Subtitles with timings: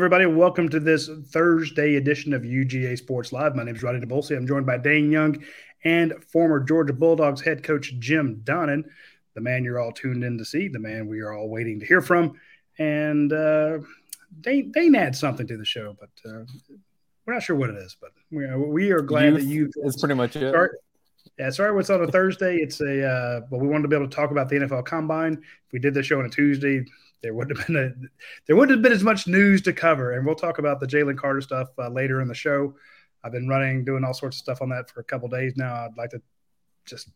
[0.00, 0.24] Everybody.
[0.24, 3.54] Welcome to this Thursday edition of UGA Sports Live.
[3.54, 4.34] My name is Radi Nabulsi.
[4.34, 5.44] I'm joined by Dayne Young
[5.84, 8.84] and former Georgia Bulldogs head coach Jim Donnan,
[9.34, 11.84] the man you're all tuned in to see, the man we are all waiting to
[11.84, 12.32] hear from.
[12.78, 13.80] And uh,
[14.40, 16.44] Dayne, Dayne adds something to the show, but uh,
[17.26, 17.94] we're not sure what it is.
[18.00, 19.70] But we are, we are glad Youth that you.
[19.84, 20.48] It's pretty much it.
[20.48, 20.78] Start,
[21.38, 22.56] yeah, sorry, what's on a Thursday?
[22.56, 25.34] It's a, uh, but we wanted to be able to talk about the NFL Combine.
[25.34, 26.86] If we did the show on a Tuesday,
[27.22, 28.08] there wouldn't have been a
[28.46, 31.18] there wouldn't have been as much news to cover, and we'll talk about the Jalen
[31.18, 32.74] Carter stuff uh, later in the show.
[33.22, 35.74] I've been running, doing all sorts of stuff on that for a couple days now.
[35.74, 36.22] I'd like to
[36.86, 37.10] just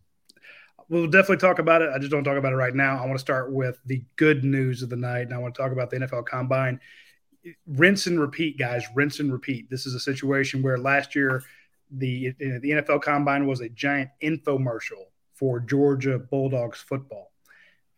[0.88, 1.90] we'll definitely talk about it.
[1.94, 2.96] I just don't talk about it right now.
[2.96, 5.62] I want to start with the good news of the night, and I want to
[5.62, 6.80] talk about the NFL Combine.
[7.66, 8.84] Rinse and repeat, guys.
[8.94, 9.70] Rinse and repeat.
[9.70, 11.42] This is a situation where last year
[11.91, 17.32] the the NFL Combine was a giant infomercial for Georgia Bulldogs football,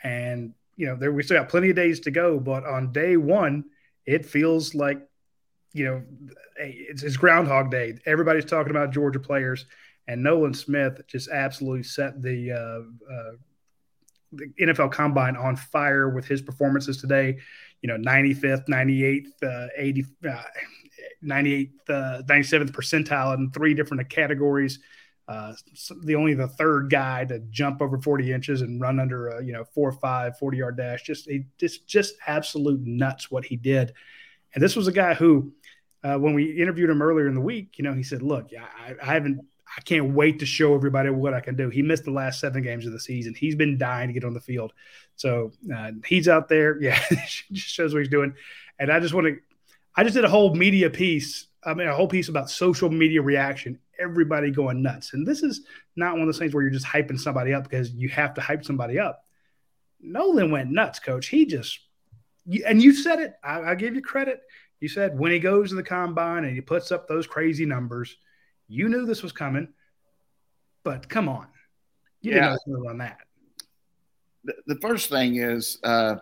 [0.02, 3.16] and you know, there we still got plenty of days to go, but on day
[3.16, 3.64] one,
[4.04, 5.00] it feels like,
[5.72, 6.02] you know,
[6.56, 7.98] it's, it's Groundhog Day.
[8.06, 9.66] Everybody's talking about Georgia players,
[10.06, 13.32] and Nolan Smith just absolutely set the, uh, uh,
[14.32, 17.38] the NFL Combine on fire with his performances today.
[17.82, 20.04] You know, 95th, 98th, uh, 80,
[21.24, 24.78] 98th, 97th percentile in three different categories.
[25.28, 25.52] Uh,
[26.04, 29.52] the only the third guy to jump over 40 inches and run under a you
[29.52, 33.56] know four or five 40 yard dash just he, just just absolute nuts what he
[33.56, 33.92] did
[34.54, 35.52] and this was a guy who
[36.04, 38.94] uh, when we interviewed him earlier in the week you know he said look I,
[39.02, 39.44] I haven't
[39.76, 41.68] I can't wait to show everybody what I can do.
[41.68, 43.34] He missed the last seven games of the season.
[43.34, 44.72] He's been dying to get on the field.
[45.16, 46.80] So uh, he's out there.
[46.86, 46.98] Yeah,
[47.52, 48.34] just shows what he's doing.
[48.78, 49.38] And I just want to,
[49.94, 51.46] I just did a whole media piece.
[51.64, 55.12] I mean, a whole piece about social media reaction everybody going nuts.
[55.12, 55.62] And this is
[55.96, 58.40] not one of those things where you're just hyping somebody up because you have to
[58.40, 59.24] hype somebody up.
[60.00, 61.28] Nolan went nuts, coach.
[61.28, 61.78] He just,
[62.66, 63.34] and you said it.
[63.42, 64.40] I, I give you credit.
[64.80, 68.16] You said when he goes to the combine and he puts up those crazy numbers,
[68.68, 69.68] you knew this was coming.
[70.84, 71.48] But come on,
[72.20, 72.50] you yeah.
[72.50, 73.18] didn't know on that.
[74.44, 76.16] The, the first thing is uh,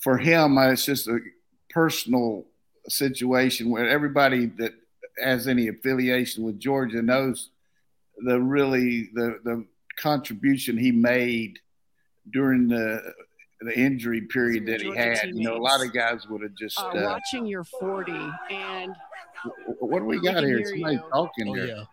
[0.00, 1.18] for him, uh, it's just a
[1.70, 2.44] personal
[2.88, 4.72] situation where everybody that
[5.18, 7.50] has any affiliation with Georgia knows
[8.24, 11.58] the really the the contribution he made
[12.30, 13.14] during the
[13.60, 15.28] the injury period that he had.
[15.28, 18.94] You know, a lot of guys would have just uh, uh, watching your forty and
[19.80, 20.64] what do we got here?
[20.64, 21.02] Somebody you.
[21.12, 21.66] talking oh, here.
[21.66, 21.84] Yeah.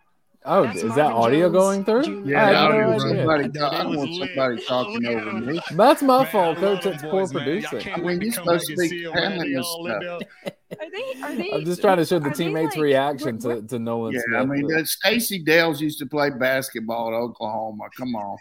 [0.46, 2.24] Oh, That's is Marvin that audio Jones going through?
[2.24, 2.98] Yeah, audio.
[2.98, 5.60] Somebody, I don't want somebody talking over me.
[5.72, 6.86] That's my fault, coach.
[6.86, 7.92] It's poor producing.
[7.92, 10.22] I mean, you're supposed to be handling this stuff.
[10.80, 11.20] Are they?
[11.22, 11.52] Are they?
[11.52, 13.68] I'm just trying to show the teammates' like, reaction what, what?
[13.68, 14.14] to, to Nolan.
[14.14, 14.40] Yeah, Smith.
[14.40, 17.88] I mean, Stacy Dales used to play basketball at Oklahoma.
[17.98, 18.38] Come on,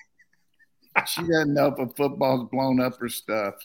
[1.05, 3.55] she doesn't know if a football's blown up her stuff.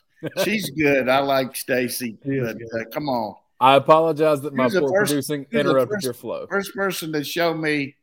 [0.42, 1.08] She's good.
[1.08, 3.36] I like Stacy, but uh, come on.
[3.60, 6.46] I apologize that my poor first, producing interrupted first, your flow.
[6.48, 7.96] First person to show me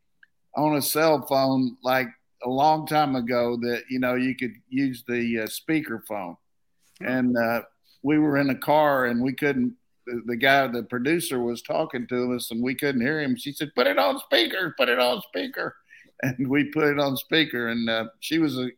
[0.55, 2.07] on a cell phone like
[2.43, 6.37] a long time ago that you know you could use the uh, speaker phone,
[6.99, 7.61] and uh,
[8.03, 9.75] we were in a car and we couldn't.
[10.07, 13.35] The, the guy, the producer, was talking to us and we couldn't hear him.
[13.35, 14.73] She said, "Put it on speaker.
[14.77, 15.75] Put it on speaker."
[16.23, 18.69] And we put it on speaker, and uh, she was a,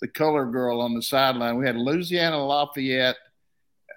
[0.00, 1.56] the color girl on the sideline.
[1.56, 3.14] We had Louisiana Lafayette,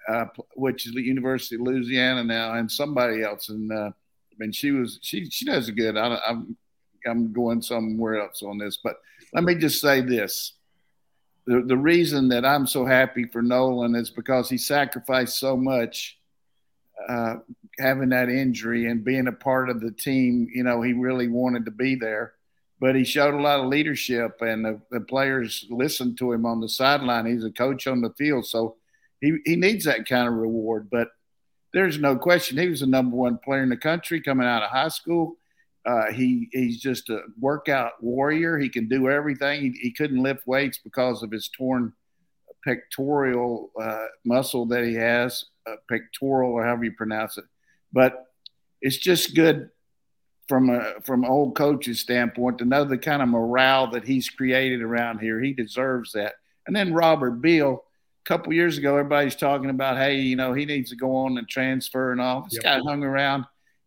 [0.08, 3.48] uh, which is the University of Louisiana now, and somebody else.
[3.48, 5.96] And uh, I mean, she was she she does good.
[5.96, 6.56] I, I'm
[7.06, 8.96] I'm going somewhere else on this, but
[9.32, 10.54] let me just say this.
[11.46, 16.18] The, the reason that I'm so happy for Nolan is because he sacrificed so much
[17.08, 17.36] uh,
[17.78, 20.48] having that injury and being a part of the team.
[20.52, 22.34] You know, he really wanted to be there,
[22.80, 26.60] but he showed a lot of leadership, and the, the players listened to him on
[26.60, 27.26] the sideline.
[27.26, 28.76] He's a coach on the field, so
[29.20, 30.88] he, he needs that kind of reward.
[30.90, 31.08] But
[31.72, 34.70] there's no question he was the number one player in the country coming out of
[34.70, 35.36] high school.
[35.86, 38.58] Uh, he he's just a workout warrior.
[38.58, 39.60] He can do everything.
[39.60, 41.92] He, he couldn't lift weights because of his torn
[42.64, 47.44] pectoral uh, muscle that he has, uh, pectoral or however you pronounce it.
[47.92, 48.24] But
[48.82, 49.70] it's just good
[50.48, 54.82] from a from old coach's standpoint to know the kind of morale that he's created
[54.82, 55.40] around here.
[55.40, 56.34] He deserves that.
[56.66, 57.84] And then Robert Beal,
[58.24, 61.38] a couple years ago, everybody's talking about, hey, you know, he needs to go on
[61.38, 62.42] and transfer and all.
[62.42, 62.64] This yep.
[62.64, 63.44] guy hung around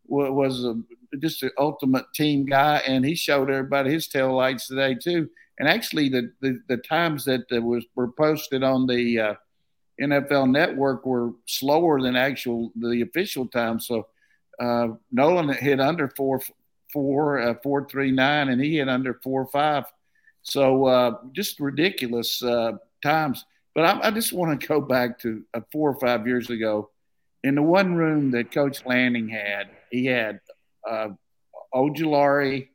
[0.10, 0.76] was a
[1.18, 5.30] just an ultimate team guy, and he showed everybody his tail lights today too.
[5.58, 9.34] And actually, the the, the times that was were posted on the uh,
[10.02, 13.80] NFL Network were slower than actual the official time.
[13.80, 14.08] So
[14.60, 16.42] uh, Nolan hit under four
[16.92, 19.86] four uh, four three nine, and he hit under four five.
[20.42, 22.74] So uh, just ridiculous uh,
[23.04, 23.46] times.
[23.76, 26.90] But I, I just want to go back to uh, four or five years ago
[27.44, 30.40] in the one room that Coach Lanning had, he had
[30.90, 31.10] uh,
[31.74, 32.70] Ojulari,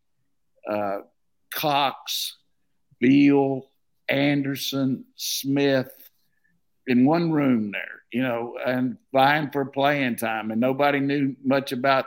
[0.71, 0.99] uh,
[1.53, 2.37] Cox,
[3.01, 3.69] Beal,
[4.09, 5.91] Anderson, Smith
[6.87, 10.51] in one room there, you know, and vying for playing time.
[10.51, 12.07] And nobody knew much about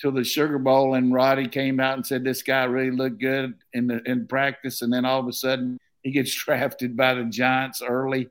[0.00, 3.54] till the Sugar Bowl and Radi came out and said this guy really looked good
[3.72, 7.24] in the in practice, and then all of a sudden he gets drafted by the
[7.24, 8.28] Giants early.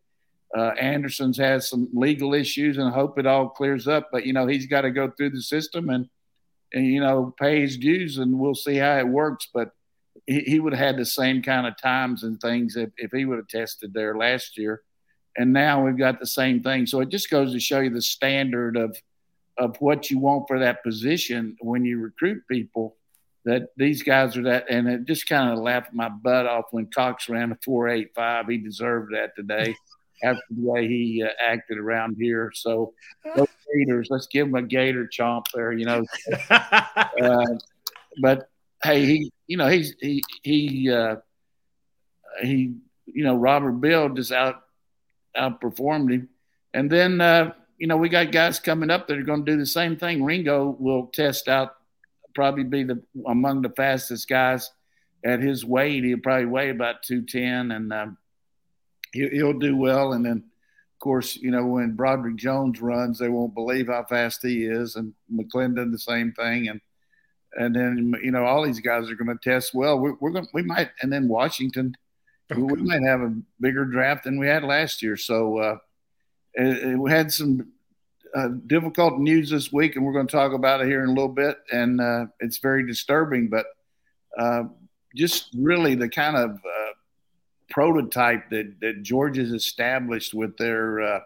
[0.56, 4.10] Uh, Anderson's has some legal issues, and I hope it all clears up.
[4.12, 6.10] But you know he's got to go through the system and
[6.74, 9.48] and you know pay his dues, and we'll see how it works.
[9.54, 9.72] But
[10.26, 13.26] he, he would have had the same kind of times and things if, if he
[13.26, 14.82] would have tested there last year.
[15.38, 16.86] And now we've got the same thing.
[16.86, 18.98] So it just goes to show you the standard of
[19.58, 22.96] of what you want for that position when you recruit people
[23.46, 26.88] that these guys are that and it just kind of laughed my butt off when
[26.88, 29.76] Cox ran a 485 he deserved that today
[30.24, 32.94] after the way he uh, acted around here so
[33.36, 36.04] those Gators let's give him a Gator chomp there you know
[36.50, 37.46] uh,
[38.22, 38.50] but
[38.84, 41.18] hey he you know he's he he uh,
[42.42, 42.76] he
[43.06, 44.64] you know Robert Beal just out
[45.38, 46.30] outperformed him
[46.74, 49.58] and then uh, you know, we got guys coming up that are going to do
[49.58, 50.24] the same thing.
[50.24, 51.76] Ringo will test out,
[52.36, 54.70] probably be the among the fastest guys
[55.26, 56.04] at his weight.
[56.04, 58.18] He'll probably weigh about two ten, and um,
[59.14, 60.14] he'll do well.
[60.14, 64.42] And then, of course, you know, when Broderick Jones runs, they won't believe how fast
[64.42, 66.82] he is, and McClendon the same thing, and
[67.54, 70.00] and then you know all these guys are going to test well.
[70.00, 71.96] We're, we're going we might, and then Washington,
[72.52, 72.62] okay.
[72.62, 75.18] we, might have a bigger draft than we had last year.
[75.18, 75.58] So.
[75.58, 75.78] Uh,
[76.58, 77.72] we had some
[78.36, 81.14] uh, difficult news this week, and we're going to talk about it here in a
[81.14, 81.58] little bit.
[81.72, 83.66] And uh, it's very disturbing, but
[84.38, 84.64] uh,
[85.16, 86.89] just really the kind of uh,
[87.70, 91.20] prototype that, that Georgia's established with their uh,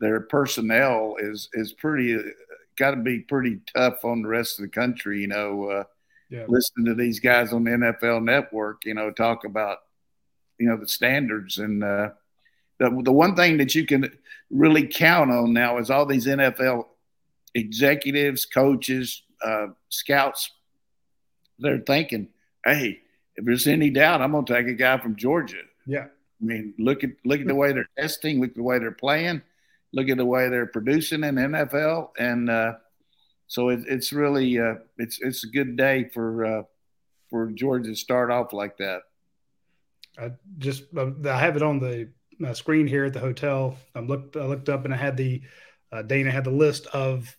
[0.00, 2.22] their personnel is is pretty uh,
[2.78, 5.20] got to be pretty tough on the rest of the country.
[5.20, 5.84] You know,
[6.30, 6.44] yeah.
[6.48, 9.78] listening to these guys on the NFL Network, you know, talk about
[10.58, 11.82] you know the standards and
[12.80, 14.10] the, the one thing that you can
[14.50, 16.86] really count on now is all these NFL
[17.54, 20.50] executives, coaches, uh, scouts.
[21.58, 22.28] They're thinking,
[22.64, 23.00] "Hey,
[23.40, 26.74] if there's any doubt, I'm going to take a guy from Georgia." Yeah, I mean,
[26.78, 29.42] look at look at the way they're testing, look at the way they're playing,
[29.92, 32.74] look at the way they're producing in NFL, and uh,
[33.46, 36.62] so it, it's really uh, it's it's a good day for uh,
[37.30, 39.02] for Georgia to start off like that.
[40.18, 42.10] I just I have it on the
[42.46, 43.76] uh, screen here at the hotel.
[43.94, 45.42] I looked I looked up and I had the
[45.92, 47.34] uh, Dana had the list of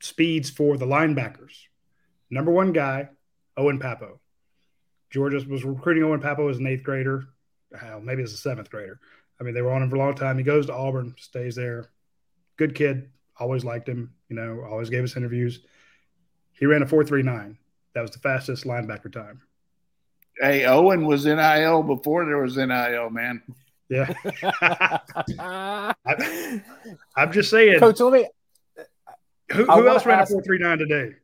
[0.00, 1.54] speeds for the linebackers.
[2.30, 3.10] Number one guy,
[3.56, 4.20] Owen Pappoe.
[5.14, 7.28] Georgia was recruiting Owen Pappoe as an eighth grader,
[7.78, 8.98] Hell, maybe as a seventh grader.
[9.40, 10.36] I mean, they were on him for a long time.
[10.38, 11.90] He goes to Auburn, stays there.
[12.56, 14.12] Good kid, always liked him.
[14.28, 15.60] You know, always gave us interviews.
[16.52, 17.58] He ran a four three nine.
[17.94, 19.40] That was the fastest linebacker time.
[20.40, 23.40] Hey, Owen was in IL before there was NIL, man.
[23.88, 24.12] Yeah.
[25.38, 25.94] I,
[27.16, 27.78] am just saying.
[27.78, 28.28] Coach, let me.
[29.52, 31.16] Who, who else ran ask, a 439 today?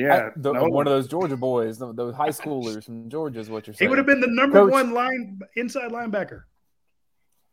[0.00, 0.28] Yeah.
[0.28, 3.50] I, the, no one of those Georgia boys, those, those high schoolers from Georgia is
[3.50, 3.86] what you're saying.
[3.86, 6.42] He would have been the number Coach, one line inside linebacker.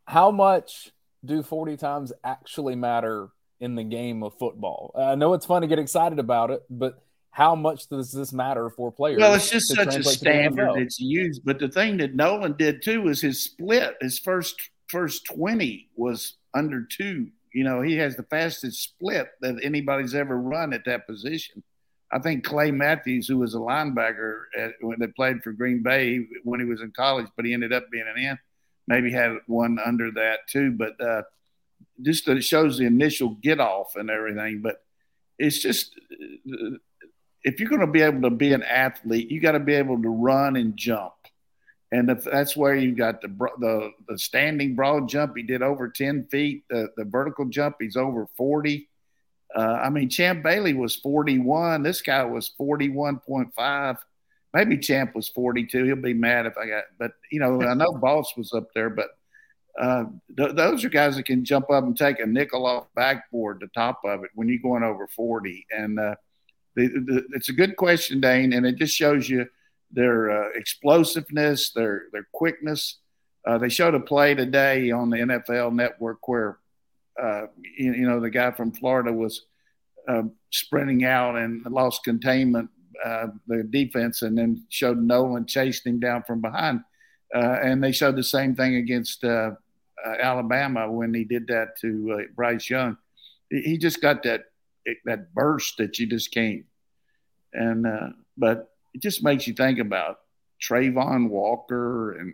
[0.06, 0.92] How much
[1.26, 4.92] do 40 times actually matter in the game of football?
[4.96, 8.70] I know it's fun to get excited about it, but how much does this matter
[8.70, 9.20] for players?
[9.20, 11.42] Well, it's just such a standard that's used.
[11.46, 13.96] But the thing that Nolan did too was his split.
[14.02, 17.28] His first first twenty was under two.
[17.54, 21.64] You know, he has the fastest split that anybody's ever run at that position.
[22.12, 26.26] I think Clay Matthews, who was a linebacker at, when they played for Green Bay
[26.44, 28.40] when he was in college, but he ended up being an end,
[28.88, 30.72] maybe had one under that too.
[30.72, 31.24] But uh,
[32.02, 34.62] just it shows the initial get off and everything.
[34.62, 34.82] But
[35.38, 36.00] it's just
[37.44, 40.02] if you're going to be able to be an athlete, you got to be able
[40.02, 41.14] to run and jump.
[41.92, 45.38] And if that's where you got the, the the standing broad jump.
[45.38, 46.64] He did over 10 feet.
[46.70, 48.90] The, the vertical jump, he's over 40.
[49.56, 51.84] Uh, I mean, Champ Bailey was 41.
[51.84, 53.98] This guy was 41.5.
[54.54, 55.84] Maybe Champ was 42.
[55.86, 58.90] He'll be mad if I got, but you know, I know Boss was up there,
[58.90, 59.10] but
[59.80, 63.60] uh, th- those are guys that can jump up and take a nickel off backboard,
[63.60, 65.66] the top of it, when you're going over 40.
[65.70, 66.16] And uh,
[66.76, 69.48] the, the, it's a good question, Dayne, and it just shows you
[69.92, 72.98] their uh, explosiveness, their their quickness.
[73.46, 76.58] Uh, they showed a play today on the NFL Network where
[77.22, 77.48] uh,
[77.78, 79.46] you, you, know the guy from Florida was
[80.08, 82.70] uh, sprinting out and lost containment,
[83.04, 86.82] uh, the defense, and then showed Nolan chasing him down from behind.
[87.34, 92.70] Uh, and they showed the same thing against Alabama when he did that to Bryce
[92.70, 92.98] Young.
[93.50, 94.46] he just got that
[95.06, 96.66] that burst that you just can't.
[97.54, 100.20] And uh, but it just makes you think about
[100.62, 102.34] Travon Walker and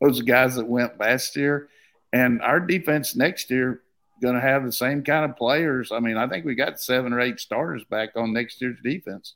[0.00, 1.68] those guys that went last year,
[2.12, 3.82] and our defense next year
[4.20, 5.92] going to have the same kind of players.
[5.92, 9.34] I mean, I think we got seven or eight starters back on next year's defense.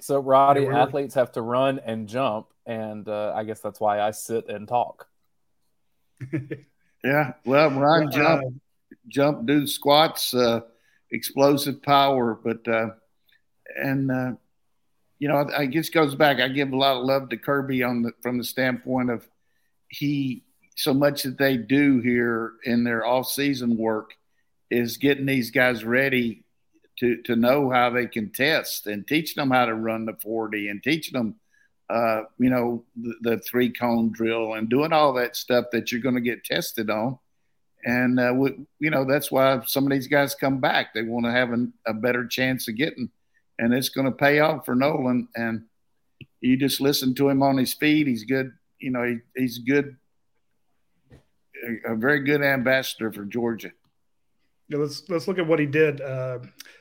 [0.00, 4.12] So, Radi, athletes have to run and jump, and uh, I guess that's why I
[4.12, 5.06] sit and talk.
[7.04, 8.60] yeah, well, run, uh, jump,
[9.08, 10.60] jump, do squats, uh,
[11.10, 12.90] explosive power, but uh,
[13.76, 14.32] and uh,
[15.18, 16.40] you know, I guess goes back.
[16.40, 19.28] I give a lot of love to Kirby on the from the standpoint of
[19.88, 20.44] he
[20.76, 24.14] so much that they do here in their off season work
[24.70, 26.44] is getting these guys ready
[26.98, 30.68] to to know how they can test and teaching them how to run the 40
[30.68, 31.36] and teaching them
[31.88, 36.00] uh, you know the, the, three cone drill and doing all that stuff that you're
[36.00, 37.18] going to get tested on.
[37.84, 40.94] And uh, we, you know that's why some of these guys come back.
[40.94, 43.10] They want to have an, a better chance of getting
[43.58, 45.28] and it's going to pay off for nolan.
[45.34, 45.64] And
[46.40, 48.06] you just listen to him on his feet.
[48.06, 49.96] He's good you know he, he's good
[51.86, 53.70] a, very good ambassador for georgia
[54.68, 56.38] yeah, let's let's look at what he did uh,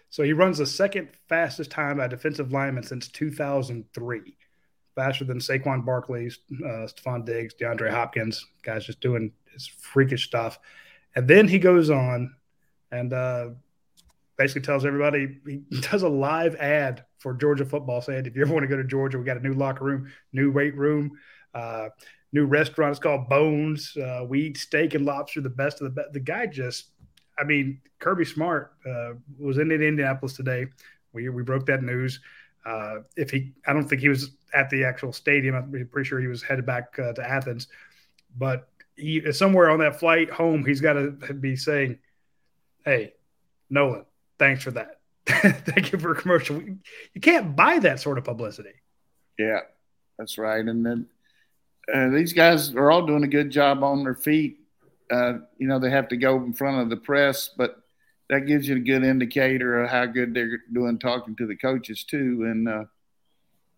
[0.09, 4.35] so he runs the second fastest time by defensive lineman since 2003,
[4.95, 6.31] faster than Saquon Barkley,
[6.65, 8.45] uh, Stefon Diggs, DeAndre Hopkins.
[8.63, 10.59] Guys just doing his freakish stuff.
[11.15, 12.33] And then he goes on
[12.91, 13.49] and uh,
[14.37, 18.53] basically tells everybody he does a live ad for Georgia football saying, if you ever
[18.53, 21.11] want to go to Georgia, we got a new locker room, new weight room,
[21.53, 21.89] uh,
[22.31, 22.91] new restaurant.
[22.91, 23.95] It's called Bones.
[23.97, 26.13] Uh, we eat steak and lobster, the best of the best.
[26.13, 26.91] The guy just
[27.39, 30.67] I mean, Kirby Smart uh, was in Indianapolis today.
[31.13, 32.19] We, we broke that news.
[32.65, 35.55] Uh, if he, I don't think he was at the actual stadium.
[35.55, 37.67] I'm pretty sure he was headed back uh, to Athens,
[38.37, 41.99] but he somewhere on that flight home, he's got to be saying,
[42.83, 43.13] "Hey,
[43.69, 44.05] Nolan,
[44.37, 44.99] thanks for that.
[45.25, 46.61] Thank you for a commercial.
[46.61, 48.73] You can't buy that sort of publicity."
[49.37, 49.61] Yeah,
[50.17, 50.63] that's right.
[50.63, 51.07] And then
[51.93, 54.59] uh, these guys are all doing a good job on their feet
[55.11, 57.81] uh, you know, they have to go in front of the press, but
[58.29, 62.03] that gives you a good indicator of how good they're doing talking to the coaches
[62.03, 62.43] too.
[62.45, 62.83] And uh,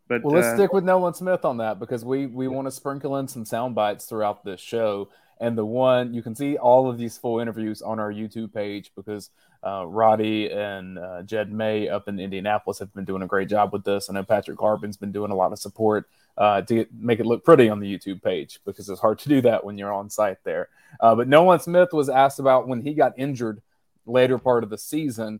[0.07, 2.71] but well, let's uh, stick with Nolan Smith on that because we we want to
[2.71, 5.09] sprinkle in some sound bites throughout this show.
[5.39, 8.91] And the one you can see all of these full interviews on our YouTube page
[8.95, 9.31] because
[9.63, 13.73] uh, Radi and uh, Jed May up in Indianapolis have been doing a great job
[13.73, 14.09] with this.
[14.09, 16.07] I know Patrick Garbin's been doing a lot of support
[16.37, 19.29] uh, to get, make it look pretty on the YouTube page because it's hard to
[19.29, 20.69] do that when you're on site there.
[20.99, 23.61] Uh, but Nolan Smith was asked about when he got injured
[24.05, 25.39] later part of the season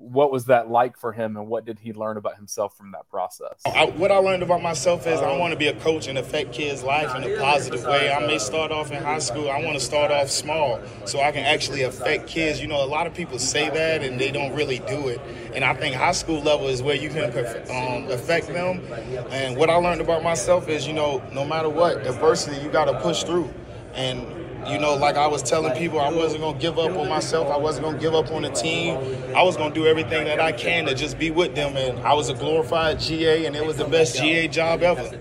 [0.00, 3.08] what was that like for him and what did he learn about himself from that
[3.10, 3.60] process?
[3.66, 6.52] I, what i learned about myself is i want to be a coach and affect
[6.52, 8.10] kids life in a positive way.
[8.10, 11.30] I may start off in high school i want to start off small so i
[11.30, 12.60] can actually affect kids.
[12.60, 15.20] You know a lot of people say that and they don't really do it.
[15.54, 18.80] And i think high school level is where you can um, affect them.
[19.30, 22.86] And what i learned about myself is you know no matter what adversity you got
[22.86, 23.52] to push through.
[23.94, 27.08] And you know, like I was telling people, I wasn't going to give up on
[27.08, 27.48] myself.
[27.48, 28.96] I wasn't going to give up on the team.
[29.34, 31.76] I was going to do everything that I can to just be with them.
[31.76, 35.20] And I was a glorified GA, and it was the best GA job ever.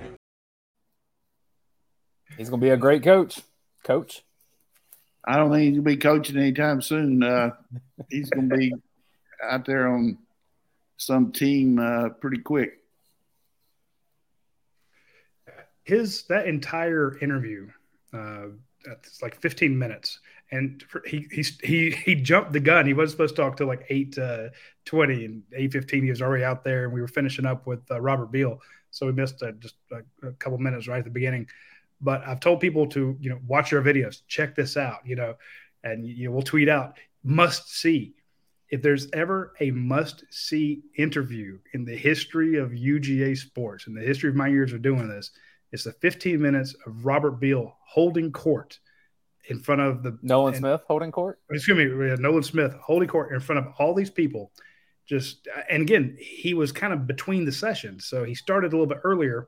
[2.38, 3.42] He's going to be a great coach.
[3.84, 4.24] Coach?
[5.26, 7.22] I don't think he's going to be coaching anytime soon.
[7.22, 7.52] Uh,
[8.10, 8.74] he's going to be
[9.44, 10.18] out there on
[10.98, 12.78] some team uh, pretty quick.
[15.84, 17.70] His that entire interview
[18.14, 18.48] uh,
[18.92, 20.20] it's like 15 minutes.
[20.52, 22.88] And he he he he jumped the gun.
[22.88, 24.48] He wasn't supposed to talk till like 8 uh,
[24.86, 27.82] 20 and 8 15 he was already out there and we were finishing up with
[27.92, 31.12] uh, robert beal so we missed uh, just a, a, couple minutes right at the
[31.12, 31.48] beginning.
[32.02, 34.22] But i've told people to you know watch our videos.
[34.28, 35.36] Check this out you know
[35.84, 36.98] and you we'll tweet out.
[37.24, 38.16] Must see.
[38.70, 44.02] If there's ever a must see interview in the history of uga sports in the
[44.02, 45.32] history of my years of doing this
[45.72, 48.80] it's the 15 minutes of Robert Beal holding court
[49.50, 51.40] in front of the Nolan and, Smith holding court.
[51.52, 54.52] Excuse me, Nolan Smith holding court in front of all these people.
[55.06, 58.86] Just and again, he was kind of between the sessions, so he started a little
[58.86, 59.48] bit earlier,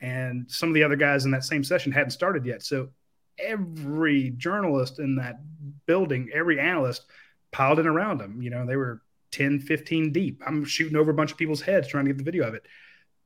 [0.00, 2.62] and some of the other guys in that same session hadn't started yet.
[2.62, 2.90] So
[3.38, 5.40] every journalist in that
[5.86, 7.06] building, every analyst
[7.50, 8.42] piled in around him.
[8.42, 9.02] You know, they were
[9.32, 10.40] 10, 15 deep.
[10.46, 12.64] I'm shooting over a bunch of people's heads trying to get the video of it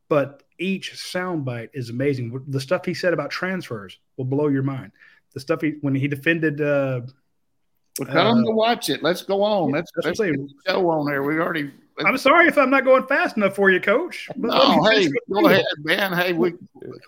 [0.09, 2.43] but each soundbite is amazing.
[2.49, 4.93] The stuff he said about transfers will blow your mind.
[5.35, 6.61] The stuff he when he defended.
[6.61, 7.03] Uh,
[7.99, 9.03] well, tell uh, them to watch it.
[9.03, 9.71] Let's go on.
[9.71, 11.23] Let's let's the show on there.
[11.23, 11.71] We already
[12.05, 14.29] I'm sorry if I'm not going fast enough for you, Coach.
[14.37, 16.13] But No, hey, go ahead, man.
[16.13, 16.53] Hey, we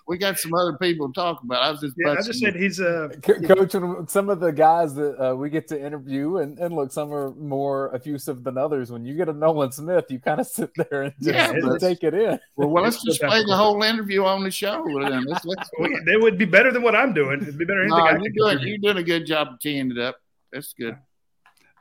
[0.07, 1.61] we got some other people to talk about.
[1.61, 4.95] I was just, Yeah, I just said he's uh Coach, and some of the guys
[4.95, 8.91] that uh, we get to interview, and, and look, some are more effusive than others.
[8.91, 11.79] When you get a Nolan Smith, you kind of sit there and just Yeah, but-
[11.79, 12.39] take it in.
[12.55, 14.83] well, well, let's just play the whole interview on the show.
[14.85, 15.23] Then.
[15.25, 17.41] Let's, let's, it would be better than what I'm doing.
[17.41, 19.59] It'd be better than no, anything I you're doing you're doing a good job of
[19.59, 20.15] teeing it up.
[20.51, 20.97] That's good.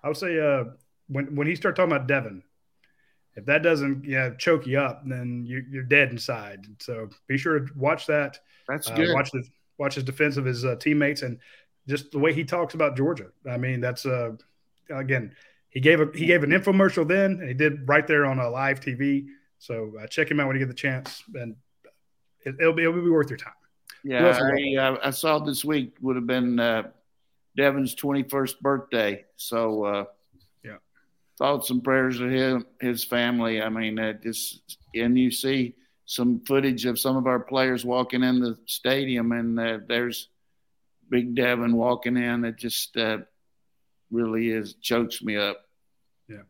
[0.02, 0.64] I would say uh,
[1.08, 2.42] when when he started talking about Devin,
[3.38, 6.66] if that doesn't yeah choke you up, then you, you're dead inside.
[6.80, 8.40] So be sure to watch that.
[8.68, 9.14] That's Uh, good.
[9.14, 9.42] watch the
[9.78, 11.38] watch his defense of his uh, teammates and
[11.87, 13.28] just the way he talks about Georgia.
[13.49, 14.33] I mean, that's uh,
[14.90, 15.35] again
[15.71, 18.49] he gave a he gave an infomercial then, and he did right there on a
[18.50, 19.26] live TV.
[19.59, 21.57] So uh, check him out when you get the chance, and
[22.45, 23.52] it, it'll be it'll be worth your time.
[24.04, 26.85] Yeah, I, uh, I saw this week would have been uh,
[27.57, 29.25] Devin's 21st birthday.
[29.37, 30.04] So, uh, Yeah.
[31.38, 33.62] Thoughts and prayers to him, his family.
[33.62, 38.23] I mean, uh, just, and you see some footage of some of our players walking
[38.23, 40.28] in the stadium, and uh, there's
[41.09, 42.45] Big Devin walking in.
[42.45, 43.18] It just uh,
[44.11, 45.64] really is, chokes me up.
[46.28, 46.42] Yeah.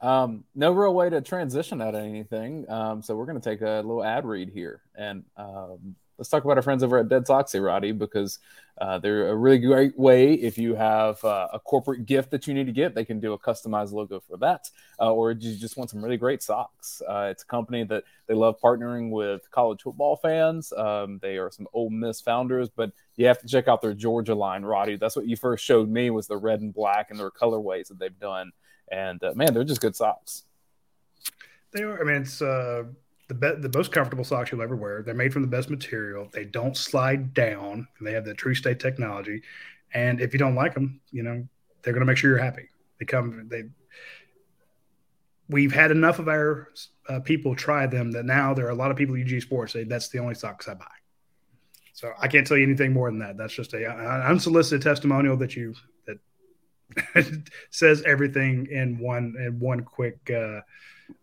[0.00, 2.68] Um, no real way to transition out of anything.
[2.70, 6.44] Um, so we're going to take a little ad read here, and um, let's talk
[6.44, 8.40] about our friends over at Dead Soxy, Radi, because
[8.78, 12.52] uh, they're a really great way if you have uh, a corporate gift that you
[12.52, 12.94] need to get.
[12.94, 14.68] They can do a customized logo for that,
[15.00, 17.00] uh, or you just want some really great socks.
[17.08, 20.74] Uh, it's a company that they love partnering with college football fans.
[20.74, 24.34] Um, they are some Ole Miss founders, but you have to check out their Georgia
[24.34, 25.00] line, Radi.
[25.00, 27.98] That's what you first showed me was the red and black and their colorways that
[27.98, 28.52] they've done.
[28.92, 30.44] And uh, man, they're just good socks.
[31.72, 31.98] They are.
[31.98, 32.84] I mean, it's uh,
[33.30, 35.02] the be- the most comfortable socks you'll ever wear.
[35.02, 36.28] They're made from the best material.
[36.32, 39.42] They don't slide down, and they have the True State technology.
[39.94, 41.46] And if you don't like them, you know
[41.82, 42.68] they're going to make sure you're happy.
[42.98, 43.48] They come.
[43.48, 43.64] They.
[45.48, 46.68] We've had enough of our
[47.08, 49.72] uh, people try them that now there are a lot of people at UG Sports
[49.72, 50.86] say that's the only socks I buy.
[51.92, 53.36] So I can't tell you anything more than that.
[53.36, 53.86] That's just a,
[54.28, 55.74] unsolicited testimonial that you
[56.06, 60.60] that says everything in one in one quick uh,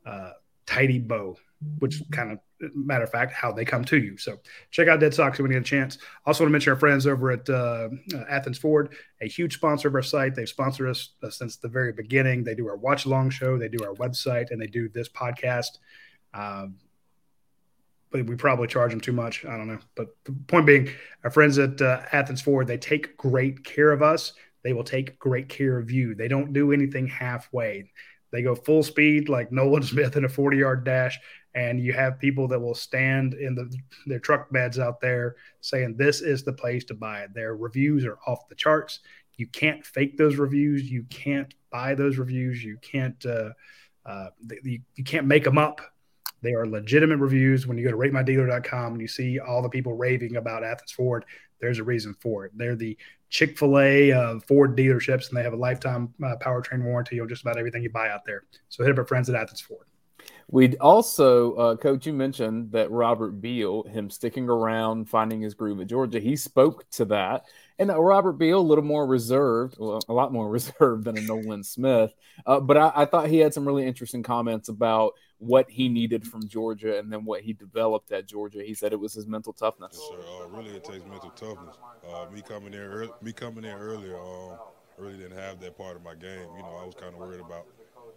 [0.06, 0.32] uh,
[0.68, 1.36] tidy bow,
[1.80, 2.40] which kind of
[2.74, 4.18] matter of fact how they come to you.
[4.18, 4.38] So
[4.72, 5.98] check out Dead Sox when you get a chance.
[6.26, 9.88] Also want to mention our friends over at uh, uh, Athens Ford, a huge sponsor
[9.88, 10.36] of our site.
[10.36, 12.44] They've sponsored us uh, since the very beginning.
[12.44, 15.78] They do our watch along show, they do our website, and they do this podcast.
[16.34, 16.76] Um,
[18.10, 19.46] but we probably charge them too much.
[19.46, 19.80] I don't know.
[19.96, 20.90] But the point being,
[21.24, 24.34] our friends at uh, Athens Ford, they take great care of us.
[24.64, 26.16] They will take great care of you.
[26.16, 27.92] They don't do anything halfway.
[28.32, 31.20] They go full speed like Nolan Smith in a 40 yard dash.
[31.56, 33.74] And you have people that will stand in the,
[34.06, 37.34] their truck beds out there saying, This is the place to buy it.
[37.34, 39.00] Their reviews are off the charts.
[39.38, 40.90] You can't fake those reviews.
[40.90, 42.64] You can't buy those reviews.
[42.64, 43.52] You can't, uh,
[44.06, 44.30] uh,
[44.64, 45.82] you, you can't make them up.
[46.42, 47.66] They are legitimate reviews.
[47.66, 51.26] When you go to ratemydealer.com and you see all the people raving about Athens Ford,
[51.60, 52.52] there's a reason for it.
[52.56, 52.98] They're the
[53.30, 57.28] Chick fil A of Ford dealerships, and they have a lifetime uh, powertrain warranty on
[57.28, 58.44] just about everything you buy out there.
[58.70, 59.88] So hit up our friends at Athens Ford.
[60.50, 65.82] We'd also, uh, Coach, you mentioned that Robert Beal, him sticking around, finding his groove
[65.82, 67.44] at Georgia, he spoke to that.
[67.80, 71.22] And uh, Robert Beal, a little more reserved, well, a lot more reserved than a
[71.22, 72.14] Nolan Smith.
[72.46, 76.26] Uh, but I, I thought he had some really interesting comments about what he needed
[76.26, 78.64] from Georgia and then what he developed at Georgia.
[78.64, 80.00] He said it was his mental toughness.
[80.00, 80.44] Yes, sir.
[80.44, 81.76] Uh, really, it takes mental toughness.
[82.08, 84.58] Uh, me coming in, early, me coming in earlier, um,
[84.98, 86.48] really didn't have that part of my game.
[86.56, 87.68] You know, I was kind of worried about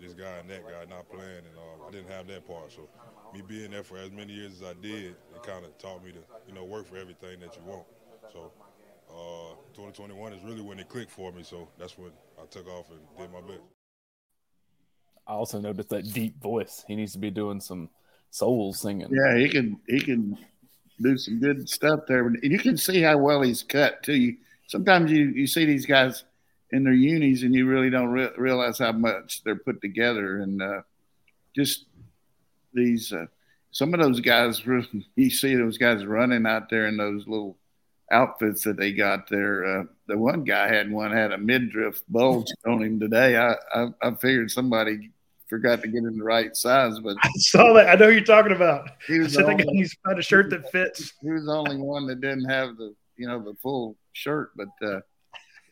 [0.01, 2.73] this guy and that guy not playing, and uh, I didn't have that part.
[2.73, 2.89] So,
[3.35, 6.13] me being there for as many years as I did, it kind of taught me
[6.13, 6.19] to,
[6.49, 7.85] you know, work for everything that you want.
[8.33, 8.51] So,
[9.11, 11.43] uh, 2021 is really when it clicked for me.
[11.43, 13.63] So that's when I took off and did my best.
[15.27, 16.85] I also noticed that deep voice.
[16.89, 17.89] He needs to be doing some
[18.31, 19.09] soul singing.
[19.11, 20.39] Yeah, he can he can
[21.01, 22.27] do some good stuff there.
[22.27, 24.15] And you can see how well he's cut too.
[24.15, 26.25] You sometimes you, you see these guys
[26.71, 30.63] in their unis and you really don't re- realize how much they're put together and
[30.63, 30.83] uh,
[31.55, 31.87] just
[32.73, 33.27] these uh,
[33.73, 34.63] some of those guys
[35.17, 37.57] you see those guys running out there in those little
[38.11, 39.65] outfits that they got there.
[39.65, 43.37] Uh, the one guy had one had a midriff bulge on him today.
[43.37, 45.11] I, I I figured somebody
[45.49, 47.89] forgot to get him the right size, but I saw that.
[47.89, 48.89] I know who you're talking about.
[49.07, 51.13] he I was said the guy only- to find a shirt that fits.
[51.23, 54.69] he was the only one that didn't have the you know the full shirt, but
[54.83, 55.01] uh,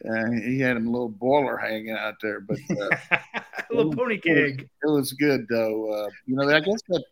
[0.08, 2.40] uh, he had him a little boiler hanging out there.
[2.40, 2.96] But uh,
[3.34, 4.68] a little pony keg.
[4.82, 5.90] it was good though.
[5.92, 7.04] Uh, you know, I guess that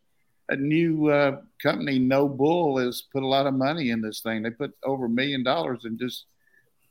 [0.48, 4.42] a new uh, company, NOBULL, has put a lot of money in this thing.
[4.42, 6.26] They put over a million dollars in just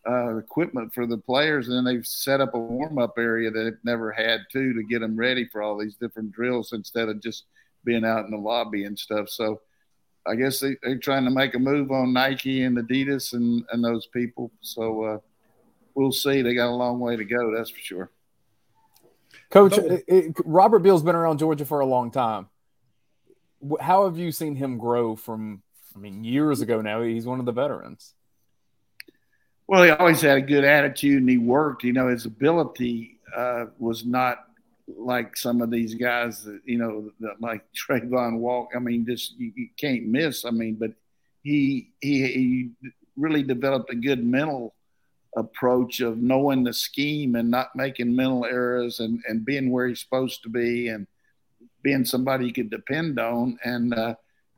[0.07, 3.63] uh, equipment for the players, and then they've set up a warm up area that
[3.63, 7.21] they've never had too to get them ready for all these different drills instead of
[7.21, 7.45] just
[7.83, 9.29] being out in the lobby and stuff.
[9.29, 9.61] So
[10.27, 13.83] I guess they, are trying to make a move on Nike and Adidas and, and
[13.83, 14.51] those people.
[14.61, 15.17] So uh,
[15.93, 16.41] we'll see.
[16.41, 18.11] They got a long way to go, that's for sure.
[19.49, 22.47] Coach, it, Robert Beal's been around Georgia for a long time.
[23.79, 25.61] How have you seen him grow from,
[25.95, 27.01] I mean, years ago now?
[27.01, 28.13] He's one of the veterans.
[29.67, 31.83] Well, he always had a good attitude and he worked.
[31.83, 34.45] You know, his ability uh, was not
[34.87, 38.71] like some of these guys that, you know, that like Travon Walk.
[38.75, 40.45] I mean, just you, you can't miss.
[40.45, 40.91] I mean, but
[41.41, 42.69] he, he, he
[43.15, 44.75] really developed a good mental
[45.35, 49.99] approach of knowing the scheme and not making mental errors and, and being where he's
[49.99, 51.07] supposed to be and
[51.85, 53.59] being somebody you could depend on.
[53.63, 54.15] And uh,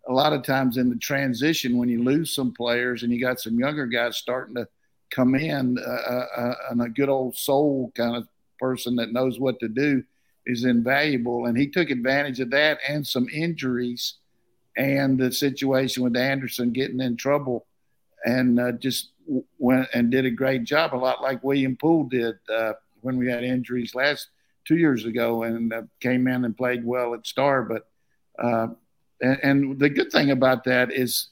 [0.08, 3.42] a lot of times in the transition, when you lose some players and you got
[3.42, 4.66] some younger guys starting to
[5.12, 9.42] come in, uh, uh, uh, and a good old soul kind of person that knows
[9.42, 10.02] what to do
[10.46, 11.48] is invaluable.
[11.48, 14.14] And he took advantage of that and some injuries
[14.78, 17.68] and the situation with Anderson getting in trouble
[18.24, 19.12] and uh, just
[19.58, 23.30] went and did a great job, a lot like William Poole did uh, when we
[23.30, 24.30] had injuries last
[24.68, 27.64] two years ago and uh, came in and played well at Star.
[27.64, 27.88] But
[28.38, 28.68] uh,
[29.22, 31.30] and, and, the good thing about that is,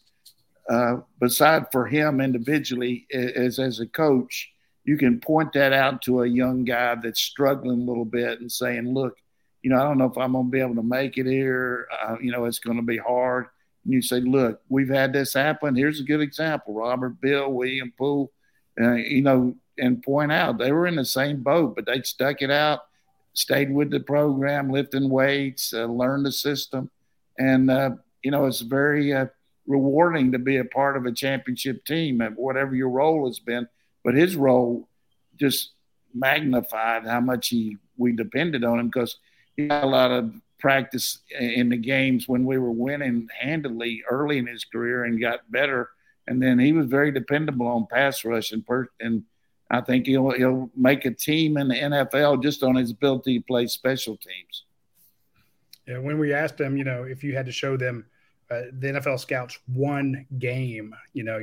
[0.70, 4.52] uh, beside for him individually, is as a coach,
[4.84, 8.52] you can point that out to a young guy that's struggling a little bit and
[8.52, 9.18] saying, "Look,
[9.62, 11.88] you know, I don't know if I'm going to be able to make it here.
[11.92, 13.48] Uh, you know, it's going to be hard."
[13.86, 15.76] and you say, look, we've had this happen.
[15.76, 16.74] Here's a good example.
[16.74, 18.32] Robert, Beal, William Poole,
[18.82, 22.42] uh, you know, and point out they were in the same boat, but they stuck
[22.42, 22.82] it out,
[23.36, 26.90] stayed with the program, lifting weights, uh, learned the system.
[27.38, 27.92] And, uh,
[28.24, 29.28] you know, it's very uh,
[29.68, 33.68] rewarding to be a part of a championship team at whatever your role has been.
[34.04, 34.88] But his role
[35.36, 35.74] just
[36.14, 39.18] magnified how much he we depended on him because
[39.56, 44.38] he had a lot of practice in the games when we were winning handily early
[44.38, 45.90] in his career and got better.
[46.28, 49.24] And then he was very dependable on pass rush and per- and
[49.70, 53.46] I think he'll he'll make a team in the NFL just on his ability to
[53.46, 54.64] play special teams.
[55.88, 58.06] Yeah, when we asked him, you know, if you had to show them
[58.50, 61.40] uh, the NFL scouts one game, you know,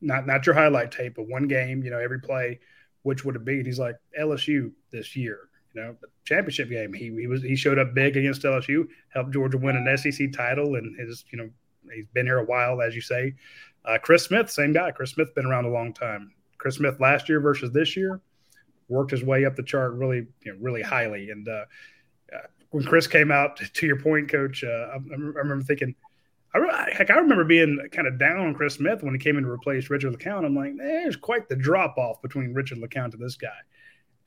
[0.00, 2.60] not not your highlight tape, but one game, you know, every play,
[3.02, 3.58] which would it be?
[3.58, 6.92] And he's like LSU this year you know, the championship game.
[6.92, 10.76] He he was he showed up big against LSU, helped Georgia win an SEC title,
[10.76, 11.50] and his you know
[11.94, 13.34] he's been here a while, as you say.
[13.84, 14.90] Uh, Chris Smith, same guy.
[14.90, 16.32] Chris Smith been around a long time.
[16.60, 18.20] Chris Smith last year versus this year
[18.88, 21.30] worked his way up the chart really you know, really highly.
[21.30, 21.64] And uh,
[22.32, 25.94] uh, when Chris came out, to your point, Coach, uh, I, I, remember thinking.
[26.52, 29.44] I, heck, I remember being kind of down on Chris Smith when he came in
[29.44, 30.44] to replace Richard LeCounte.
[30.44, 33.48] I'm like, there's quite the drop off between Richard LeCounte to this guy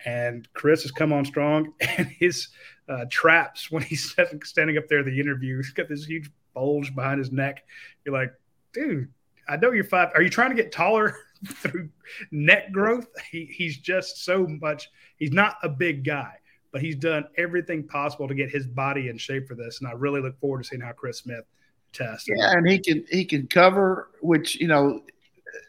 [0.05, 1.73] and Chris has come on strong.
[1.97, 2.49] And his
[2.89, 6.93] uh, traps when he's standing up there in the interview, he's got this huge bulge
[6.95, 7.63] behind his neck.
[8.05, 8.33] You're like,
[8.73, 9.09] dude,
[9.47, 10.09] I know you're five.
[10.15, 11.15] Are you trying to get taller
[11.47, 11.89] through
[12.31, 13.07] neck growth?
[13.31, 14.89] He, he's just so much.
[15.17, 16.33] He's not a big guy,
[16.71, 19.79] but he's done everything possible to get his body in shape for this.
[19.79, 21.45] And I really look forward to seeing how Chris Smith
[21.93, 22.27] tests.
[22.27, 25.01] Yeah, and he can he can cover, which you know,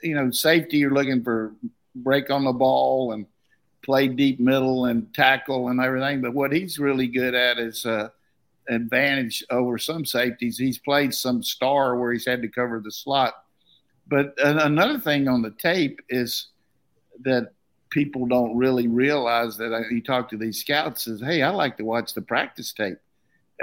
[0.03, 0.79] you know, safety.
[0.79, 1.55] You're looking for
[1.95, 3.27] break on the ball and
[3.85, 6.21] play deep middle and tackle and everything.
[6.21, 8.09] But what he's really good at is uh,
[8.69, 10.59] advantage over some safeties.
[10.59, 13.35] He's played some star where he's had to cover the slot.
[14.07, 16.49] But another thing on the tape is
[17.21, 17.53] that
[17.91, 21.85] people don't really realize that you talk to these scouts says, "Hey, I like to
[21.85, 22.99] watch the practice tape."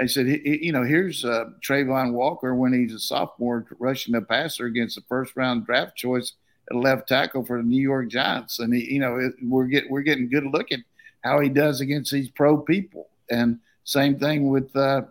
[0.00, 4.66] I said, "You know, here's uh, Travon Walker when he's a sophomore rushing the passer
[4.66, 6.32] against the first round draft choice
[6.70, 9.90] at left tackle for the New York Giants, and he, you know, it, we're get
[9.90, 10.80] we're getting good look at
[11.22, 15.02] how he does against these pro people, and same thing with, uh,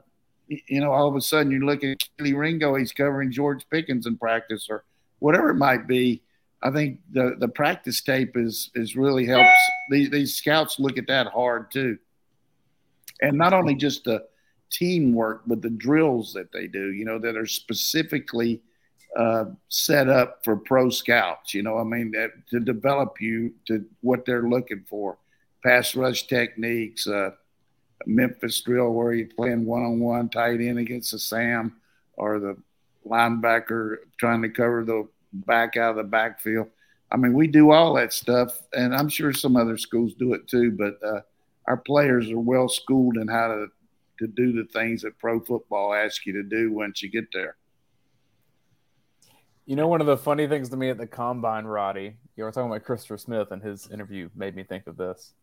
[0.47, 4.05] you know, all of a sudden you look at Kelee Ringo, he's covering George Pickens
[4.05, 4.83] in practice or
[5.21, 6.21] whatever it might be.
[6.61, 11.07] I think the the practice tape is is really helps these these scouts look at
[11.07, 11.97] that hard too,
[13.21, 14.25] and not only just the
[14.69, 18.61] teamwork, but the drills that they do, you know, that are specifically
[19.17, 21.53] uh, set up for pro scouts.
[21.53, 25.17] You know, I mean, that, to develop you to what they're looking for,
[25.63, 27.31] pass rush techniques, uh,
[28.05, 31.75] Memphis drill where you're playing one on one tight end against the Sam
[32.13, 32.57] or the
[33.07, 36.67] linebacker trying to cover the back out of the backfield.
[37.11, 40.47] I mean, we do all that stuff, and I'm sure some other schools do it
[40.47, 40.71] too.
[40.71, 41.21] But uh,
[41.67, 43.67] our players are well schooled in how to
[44.19, 47.55] to do the things that pro football asks you to do once you get there.
[49.65, 52.51] You know, one of the funny things to me at the combine, Radi, you were
[52.51, 55.33] talking about Christopher Smith and his interview made me think of this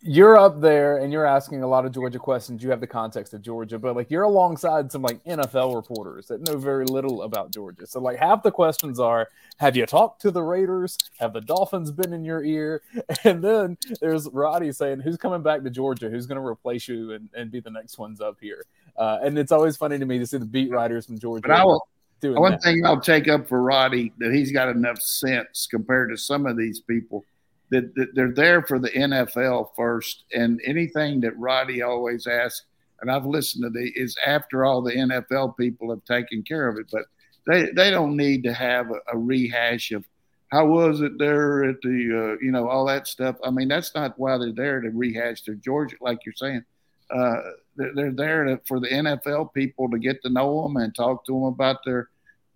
[0.00, 2.62] you're up there and you're asking a lot of Georgia questions.
[2.62, 6.46] You have the context of Georgia, but like you're alongside some like NFL reporters that
[6.46, 7.86] know very little about Georgia.
[7.86, 10.98] So like half the questions are, have you talked to the Raiders?
[11.18, 12.82] Have the Dolphins been in your ear?
[13.24, 16.10] And then there's Radi saying, who's coming back to Georgia?
[16.10, 18.64] Who's going to replace you and, and be the next ones up here?
[18.96, 21.42] Uh, and it's always funny to me to see the beat writers from Georgia.
[21.46, 21.86] But I will,
[22.22, 22.62] one that.
[22.62, 26.56] thing I'll take up for Radi that he's got enough sense compared to some of
[26.56, 27.24] these people
[27.72, 32.66] that, that they're there for the NFL first, and anything that Radi always asks,
[33.00, 36.78] and I've listened to the is after all the NFL people have taken care of
[36.78, 37.04] it, but
[37.46, 40.04] they they don't need to have a, a rehash of
[40.52, 43.36] how was it there at the uh, you know all that stuff.
[43.42, 46.64] I mean that's not why they're there to rehash their Georgia, like you're saying.
[47.10, 47.36] Uh,
[47.76, 51.32] they're, there to, for the NFL people to get to know them and talk to
[51.32, 52.08] them about their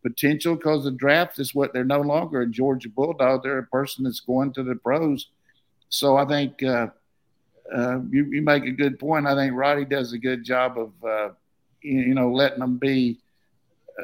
[0.08, 3.42] potential because the draft is what they're no longer a Georgia Bulldog.
[3.42, 5.30] They're a person that's going to the pros.
[5.88, 6.88] So I think uh,
[7.74, 9.26] uh, you, you, make a good point.
[9.26, 11.34] I think Radi does a good job of, uh,
[11.82, 13.18] you, you, know, letting them be,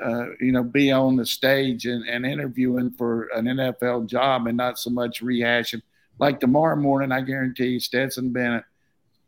[0.02, 4.56] uh, you know, be on the stage and, and, interviewing for an NFL job and
[4.56, 5.82] not so much rehashing.
[6.18, 8.64] Like tomorrow morning, I guarantee you, Stetson Bennett,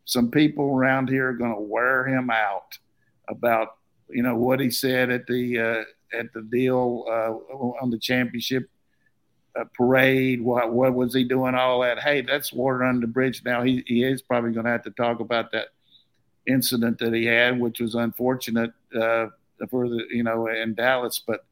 [0.03, 2.77] some people around here are going to wear him out
[3.29, 3.77] about,
[4.09, 5.83] you know, what he said at the uh,
[6.15, 7.31] at the deal uh,
[7.81, 8.69] on the championship
[9.55, 10.41] uh, parade.
[10.41, 11.55] What what was he doing?
[11.55, 11.99] All that.
[11.99, 13.41] Hey, that's water under the bridge.
[13.45, 15.67] Now he he is probably going to have to talk about that
[16.47, 19.27] incident that he had, which was unfortunate uh,
[19.69, 21.21] for the you know in Dallas.
[21.25, 21.45] But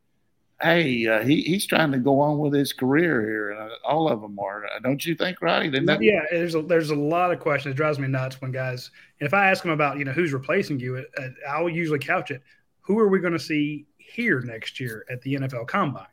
[0.62, 4.10] hey, uh, he he's trying to go on with his career here, and uh, all
[4.10, 4.65] of them are.
[4.65, 5.86] Uh, don't you think, Radi?
[5.86, 7.73] That- yeah, there's a, there's a lot of questions.
[7.73, 8.91] It drives me nuts when guys.
[9.19, 11.06] If I ask them about you know who's replacing you,
[11.49, 12.41] I'll usually couch it.
[12.82, 16.06] Who are we going to see here next year at the NFL Combine.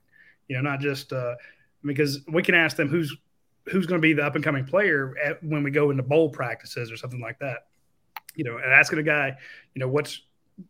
[0.48, 1.34] You know, not just uh,
[1.84, 3.14] because we can ask them who's
[3.66, 6.30] who's going to be the up and coming player at, when we go into bowl
[6.30, 7.66] practices or something like that.
[8.34, 9.36] You know, and asking a guy,
[9.74, 10.22] you know, what's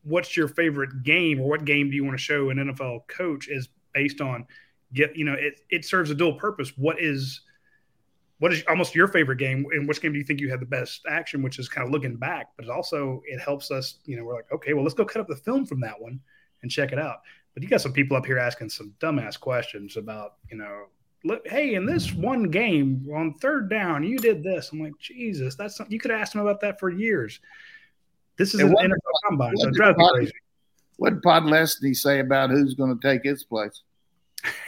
[0.02, 3.48] what's your favorite game or what game do you want to show an NFL coach
[3.48, 4.46] is based on
[4.92, 6.72] get you know it it serves a dual purpose.
[6.76, 7.42] What is
[8.40, 10.66] what is almost your favorite game and which game do you think you had the
[10.66, 14.16] best action which is kind of looking back but it also it helps us you
[14.16, 16.18] know we're like okay well let's go cut up the film from that one
[16.62, 17.18] and check it out.
[17.54, 20.84] But you got some people up here asking some dumbass questions about, you know,
[21.24, 24.70] look, hey, in this one game on third down, you did this.
[24.72, 27.40] I'm like, Jesus, that's something you could ask them about that for years.
[28.36, 30.32] This is and an what, NFL combine, so drives me crazy.
[30.96, 33.82] What did Podlesny say about who's going to take his place?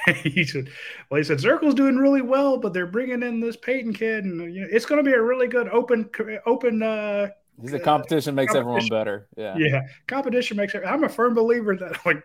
[0.22, 0.68] he said,
[1.10, 4.54] "Well, he said Zirkel's doing really well, but they're bringing in this Peyton kid, and
[4.54, 6.10] you know, it's going to be a really good open
[6.44, 7.28] open uh,
[7.60, 8.60] he said competition makes competition.
[8.60, 9.28] everyone better.
[9.36, 9.56] Yeah.
[9.56, 9.82] Yeah.
[10.06, 10.82] Competition makes it.
[10.86, 12.22] I'm a firm believer that like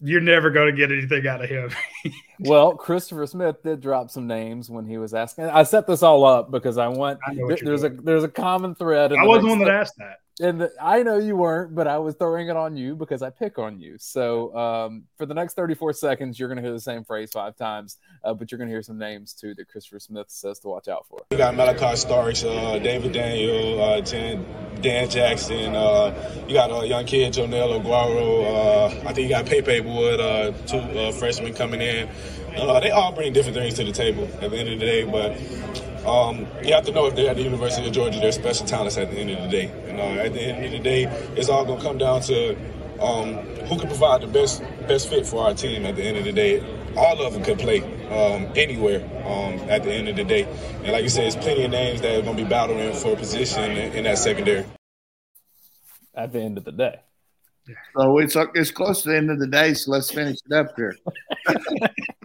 [0.00, 1.70] you're never going to get anything out of him.
[2.40, 5.44] well, Christopher Smith did drop some names when he was asking.
[5.44, 7.98] I set this all up because I want I there's doing.
[7.98, 9.12] a there's a common thread.
[9.12, 11.96] I was the one that asked that and the, I know you weren't, but I
[11.98, 13.96] was throwing it on you because I pick on you.
[13.98, 17.56] So um, for the next 34 seconds, you're going to hear the same phrase five
[17.56, 20.68] times, uh, but you're going to hear some names too that Christopher Smith says to
[20.68, 21.20] watch out for.
[21.30, 24.44] You got Malachi Starks, uh, David Daniel, uh, Dan,
[24.82, 25.74] Dan Jackson.
[25.74, 28.44] Uh, you got a young kid, Joenel Aguero.
[28.44, 32.10] Uh, I think you got Pepe Wood, uh, two freshmen coming in.
[32.52, 35.32] they all bring different things to the table at the end of the day, but
[36.06, 38.96] um, you have to know if they're at the University of Georgia, they're special talents
[38.96, 39.72] at the end of the day.
[39.88, 41.04] You know, at the end of the day,
[41.36, 42.54] it's all going to come down to
[43.00, 43.34] um,
[43.66, 45.84] who can provide the best best fit for our team.
[45.84, 46.60] At the end of the day,
[46.96, 49.04] all of them can play um, anywhere.
[49.26, 50.44] Um, at the end of the day,
[50.84, 53.12] and like you said, there's plenty of names that are going to be battling for
[53.14, 54.64] a position in, in that secondary.
[56.14, 57.00] At the end of the day.
[57.96, 60.76] So it's it's close to the end of the day, so let's finish it up
[60.76, 60.94] here.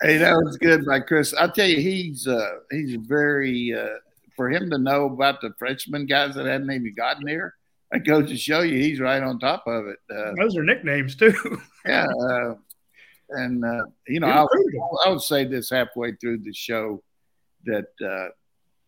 [0.00, 1.34] Hey, that was good by Chris.
[1.34, 3.96] I'll tell you, he's uh, he's very uh,
[4.36, 7.54] for him to know about the freshman guys that hadn't even gotten here.
[7.90, 9.98] That goes to show you he's right on top of it.
[10.08, 11.34] Uh, Those are nicknames too.
[11.84, 12.54] yeah, uh,
[13.30, 14.48] and uh, you know, I'll,
[15.04, 17.02] I would say this halfway through the show
[17.64, 18.28] that uh,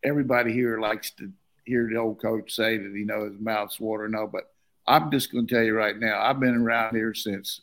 [0.05, 1.33] everybody here likes to
[1.65, 4.09] hear the old coach say that he knows his mouth's water.
[4.09, 4.45] No, but
[4.87, 7.63] I'm just going to tell you right now, I've been around here since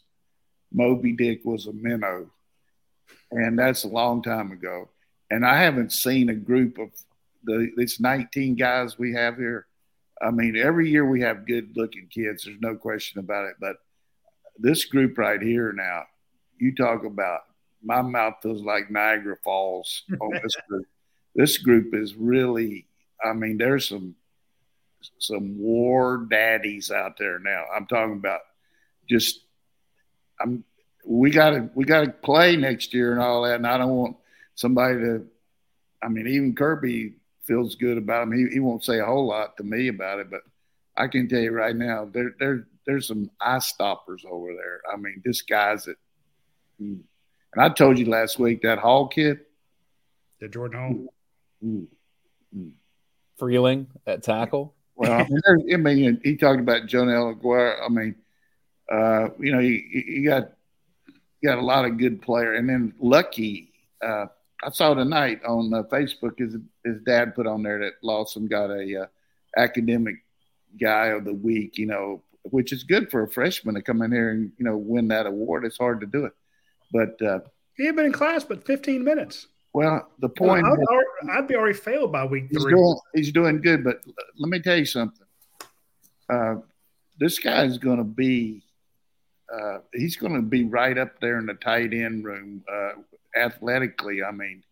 [0.73, 2.29] Moby Dick was a minnow
[3.31, 4.89] and that's a long time ago.
[5.29, 6.89] And I haven't seen a group of
[7.43, 9.67] the it's 19 guys we have here.
[10.21, 12.43] I mean, every year we have good looking kids.
[12.43, 13.55] There's no question about it.
[13.59, 13.77] But
[14.57, 16.03] this group right here now,
[16.57, 17.41] you talk about
[17.83, 20.85] my mouth feels like Niagara Falls on this group.
[21.35, 22.87] This group is really,
[23.23, 24.15] I mean, there's some
[25.19, 27.65] some war daddies out there now.
[27.75, 28.41] I'm talking about
[29.07, 29.41] just
[30.39, 30.63] I'm
[31.07, 33.55] we got to we got to play next year and all that.
[33.55, 34.17] And I don't want
[34.55, 35.25] somebody to.
[36.03, 38.33] I mean, even Kirby feels good about him.
[38.33, 40.41] He, he won't say a whole lot to me about it, but
[40.95, 44.81] I can tell you right now, there there there's some eye stoppers over there.
[44.91, 45.95] I mean, this guy's that.
[46.79, 47.03] And
[47.57, 49.39] I told you last week that Hall kid,
[50.39, 51.13] the Jordan Hall,
[51.63, 51.87] ooh,
[52.55, 52.71] ooh.
[53.37, 54.75] Freeling at tackle.
[54.95, 57.77] Well, I mean, I mean, he talked about Joenel Aguero.
[57.83, 58.15] I mean,
[58.91, 60.56] uh, you know, you, you got you
[61.43, 63.71] got a lot of good player, and then Luckie.
[64.03, 64.27] Uh,
[64.63, 68.71] I saw tonight on uh, Facebook his his dad put on there that Lawson got
[68.71, 69.05] a uh,
[69.55, 70.15] academic
[70.79, 71.77] guy of the week.
[71.77, 74.77] You know, which is good for a freshman to come in here and you know
[74.77, 75.65] win that award.
[75.65, 76.33] It's hard to do it,
[76.91, 77.39] but uh,
[77.75, 79.47] he had been in class but 15 minutes.
[79.73, 82.73] Well, the point well, I'd, I'd, be already failed by week he's three.
[82.73, 84.01] Doing, he's doing good, but
[84.37, 85.25] let me tell you something.
[86.29, 86.55] Uh,
[87.19, 88.63] this guy is going to be.
[89.53, 92.91] Uh, he's going to be right up there in the tight end room uh,
[93.35, 94.23] athletically.
[94.23, 94.63] I mean,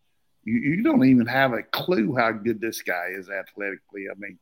[0.44, 4.08] you, you don't even have a clue how good this guy is athletically.
[4.12, 4.38] I mean,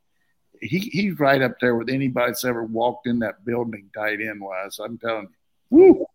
[0.62, 4.42] he, he's right up there with anybody that's ever walked in that building tight end
[4.42, 4.80] wise.
[4.80, 5.30] I'm telling
[5.72, 5.78] you.
[5.78, 6.06] Woo.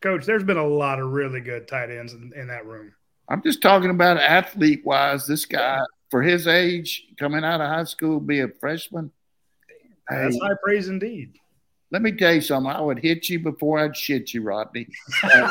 [0.00, 2.92] Coach, there's been a lot of really good tight ends in, in that room.
[3.28, 5.26] I'm just talking about athlete wise.
[5.26, 9.10] This guy, for his age, coming out of high school, be a freshman.
[10.08, 11.34] That's hey, high praise indeed.
[11.90, 12.70] Let me tell you something.
[12.70, 14.88] I would hit you before I'd shit you, Rodney.
[15.22, 15.50] I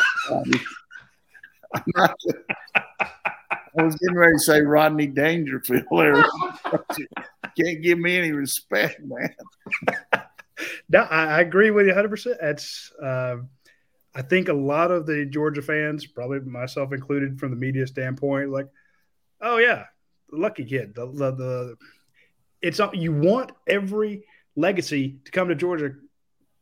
[3.76, 5.86] was getting ready to say Rodney Dangerfield.
[7.60, 9.36] Can't give me any respect, man.
[10.90, 12.36] no, I, I, agree with you 100%.
[12.40, 13.38] That's, uh,
[14.14, 18.52] I think a lot of the Georgia fans, probably myself included, from the media standpoint,
[18.52, 18.68] like,
[19.42, 19.86] oh yeah,
[20.32, 20.94] lucky kid.
[20.96, 21.76] The, the, the
[22.62, 24.24] it's you want every
[24.56, 25.94] legacy to come to Georgia,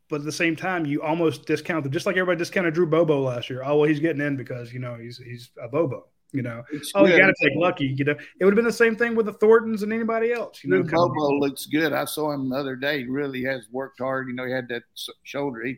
[0.09, 3.21] but at the same time, you almost discount them, just like everybody discounted Drew Bobo
[3.21, 3.63] last year.
[3.63, 6.07] Oh well, he's getting in because you know he's he's a Bobo.
[6.31, 7.13] You know, it's oh, good.
[7.13, 7.85] you got to take lucky.
[7.85, 10.63] You know, it would have been the same thing with the Thorntons and anybody else.
[10.63, 11.93] You know, Bobo looks good.
[11.93, 12.99] I saw him the other day.
[12.99, 14.27] He really has worked hard.
[14.27, 14.83] You know, he had that
[15.23, 15.63] shoulder.
[15.63, 15.77] He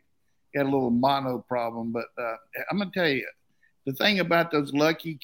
[0.55, 2.35] had a little mono problem, but uh,
[2.71, 3.27] I'm gonna tell you,
[3.85, 5.19] the thing about those lucky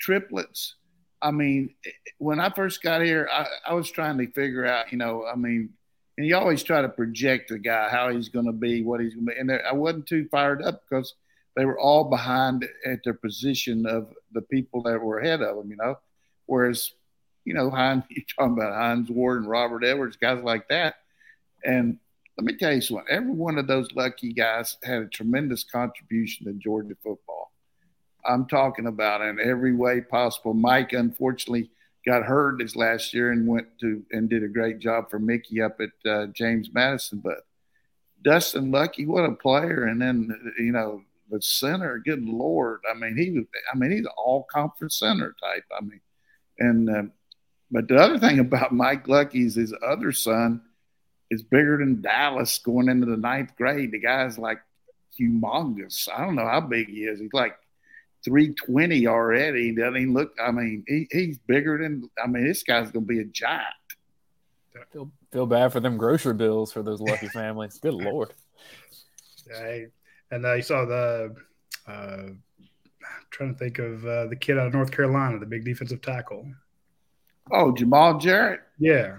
[0.00, 0.76] triplets.
[1.20, 1.74] I mean,
[2.18, 4.90] when I first got here, I, I was trying to figure out.
[4.90, 5.70] You know, I mean,
[6.16, 9.14] and you always try to project the guy how he's going to be, what he's
[9.14, 9.38] going to be.
[9.38, 11.14] And I wasn't too fired up because
[11.56, 15.70] they were all behind at their position of the people that were ahead of them,
[15.70, 15.98] you know.
[16.46, 16.92] Whereas,
[17.44, 20.96] you know, Hines, you're talking about Hines Ward and Robert Edwards, guys like that.
[21.64, 21.98] And
[22.36, 23.06] let me tell you something.
[23.08, 27.52] Every one of those lucky guys had a tremendous contribution to Georgia football.
[28.24, 30.54] I'm talking about in every way possible.
[30.54, 31.70] Mike, unfortunately,
[32.04, 35.62] got hurt this last year and went to and did a great job for Mickey
[35.62, 37.18] up at uh, James Madison.
[37.18, 37.46] But
[38.22, 39.84] Dustin Luckie, what a player!
[39.84, 42.80] And then you know the center, good lord.
[42.88, 45.64] I mean, he was, I mean, he's an all conference center type.
[45.76, 46.00] I mean,
[46.58, 47.02] and, uh,
[47.70, 50.60] but the other thing about Mike Luckie is his other son
[51.30, 53.92] is bigger than Dallas going into the ninth grade.
[53.92, 54.60] The guy's like
[55.18, 56.08] humongous.
[56.14, 57.18] I don't know how big he is.
[57.18, 57.56] He's like
[58.24, 59.68] 320 already.
[59.68, 63.06] He doesn't even look, I mean, he, he's bigger than, I mean, this guy's going
[63.06, 63.66] to be a giant.
[64.92, 67.78] Feel, feel bad for them grocery bills for those lucky families.
[67.78, 68.32] Good Lord.
[69.56, 69.86] I,
[70.30, 71.34] and uh, you saw the
[71.86, 72.22] uh,
[73.30, 76.46] trying to think of uh, the kid out of North Carolina, the big defensive tackle.
[77.50, 78.60] Oh, Jamaal Jarrett.
[78.78, 79.18] Yeah.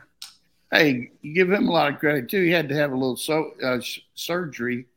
[0.72, 2.42] Hey, you give him a lot of credit too.
[2.42, 3.80] He had to have a little so uh,
[4.16, 4.88] surgery,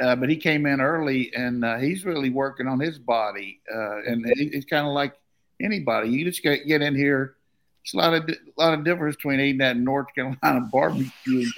[0.00, 3.60] uh, but he came in early, and uh, he's really working on his body.
[3.68, 5.14] and it's kind of like
[5.60, 6.10] anybody.
[6.10, 7.36] You just get, get in here.
[7.84, 11.50] It's a lot of a lot of difference between eating that North Carolina barbecue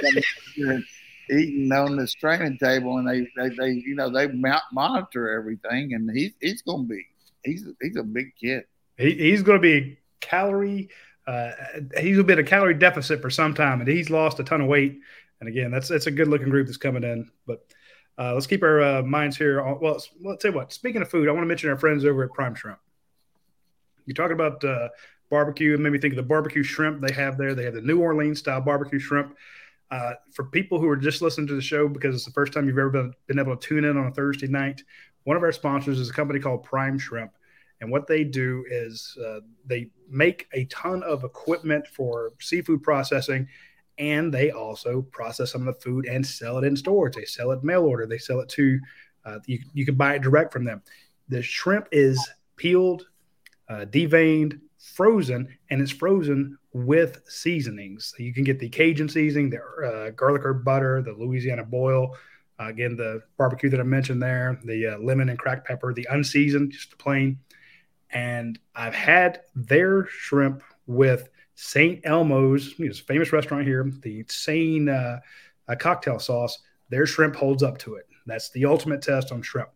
[0.57, 0.85] and
[1.31, 4.29] eating on this training table, and they, they, they you know, they
[4.73, 7.07] monitor everything, and he's he's going to be
[7.45, 8.65] he's he's a big kid.
[8.97, 10.89] He, he's going to be calorie.
[11.27, 11.51] Uh,
[11.99, 14.99] he's been a calorie deficit for some time, and he's lost a ton of weight.
[15.41, 17.31] And again, that's that's a good looking group that's coming in.
[17.47, 17.67] But
[18.19, 19.61] uh, let's keep our uh, minds here.
[19.61, 20.73] On, well, let's say what.
[20.73, 22.79] Speaking of food, I want to mention our friends over at Prime Shrimp.
[24.07, 24.89] You're talking about uh,
[25.31, 27.55] barbecue, and made me think of the barbecue shrimp they have there.
[27.55, 29.37] They have the New Orleans style barbecue shrimp.
[29.91, 32.67] Uh, for people who are just listening to the show because it's the first time
[32.67, 34.83] you've ever been, been able to tune in on a Thursday night,
[35.25, 37.33] one of our sponsors is a company called Prime Shrimp.
[37.81, 43.49] And what they do is uh, they make a ton of equipment for seafood processing,
[43.99, 47.15] and they also process some of the food and sell it in stores.
[47.15, 48.07] They sell it mail order.
[48.07, 48.79] They sell it to
[49.25, 49.59] uh, you.
[49.73, 50.83] You can buy it direct from them.
[51.29, 52.19] The shrimp is
[52.57, 53.07] peeled,
[53.69, 58.15] uh, deveined, frozen, and it's frozen with seasonings.
[58.19, 62.17] You can get the Cajun seasoning, the uh, garlic herb butter, the Louisiana boil,
[62.61, 66.07] Uh, again, the barbecue that I mentioned there, the uh, lemon and cracked pepper, the
[66.11, 67.39] unseasoned, just the plain.
[68.11, 72.05] And I've had their shrimp with St.
[72.05, 75.21] Elmo's, you know, famous restaurant here, the Sane uh,
[75.79, 76.59] cocktail sauce.
[76.91, 78.07] Their shrimp holds up to it.
[78.27, 79.71] That's the ultimate test on shrimp.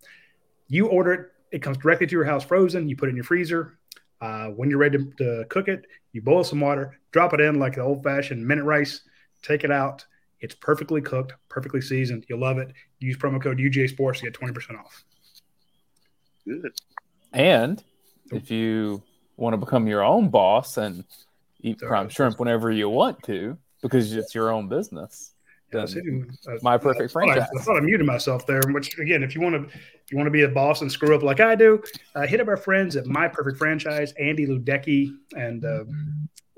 [0.68, 2.88] You order it, it comes directly to your house frozen.
[2.88, 3.78] You put it in your freezer.
[4.20, 7.58] Uh, when you're ready to, to, cook it, you boil some water, drop it in
[7.58, 9.02] like the old fashioned minute rice,
[9.42, 10.04] take it out.
[10.40, 12.26] It's perfectly cooked, perfectly seasoned.
[12.28, 12.72] You'll love it.
[12.98, 15.04] Use promo code UGA Sports to get 20% off.
[16.44, 16.72] Good.
[17.32, 17.82] And
[18.32, 19.02] if you
[19.36, 21.04] want to become your own boss and
[21.60, 25.32] eat prime shrimp whenever you want to, because it's your own business,
[25.72, 25.84] yeah,
[26.62, 27.48] my perfect I franchise.
[27.54, 28.62] I, I, thought I muted myself there.
[28.68, 31.14] Which again, if you want to, if you want to be a boss and screw
[31.14, 31.82] up like I do,
[32.14, 35.84] uh, hit up our friends at My Perfect Franchise, Andy Ludecki, and uh,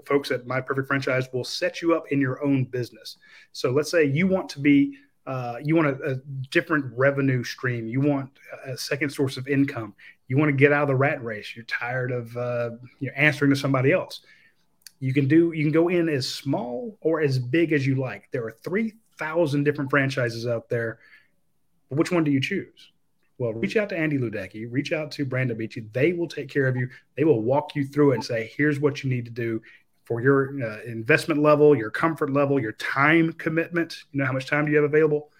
[0.06, 3.16] folks at My Perfect Franchise will set you up in your own business.
[3.52, 4.96] So let's say you want to be,
[5.26, 6.14] uh, you want a, a,
[6.50, 8.30] different revenue stream, you want
[8.64, 9.94] a second source of income,
[10.28, 12.70] you want to get out of the rat race, you're tired of uh,
[13.00, 14.22] you know, answering to somebody else
[15.00, 18.28] you can do you can go in as small or as big as you like.
[18.30, 20.98] There are 3,000 different franchises out there.
[21.88, 22.92] Which one do you choose?
[23.38, 25.86] Well, reach out to Andy Ludecki, reach out to Brandon Beachy.
[25.92, 26.90] They will take care of you.
[27.16, 29.62] They will walk you through it and say, here's what you need to do
[30.04, 34.04] for your uh, investment level, your comfort level, your time commitment.
[34.12, 35.30] You know, how much time do you have available?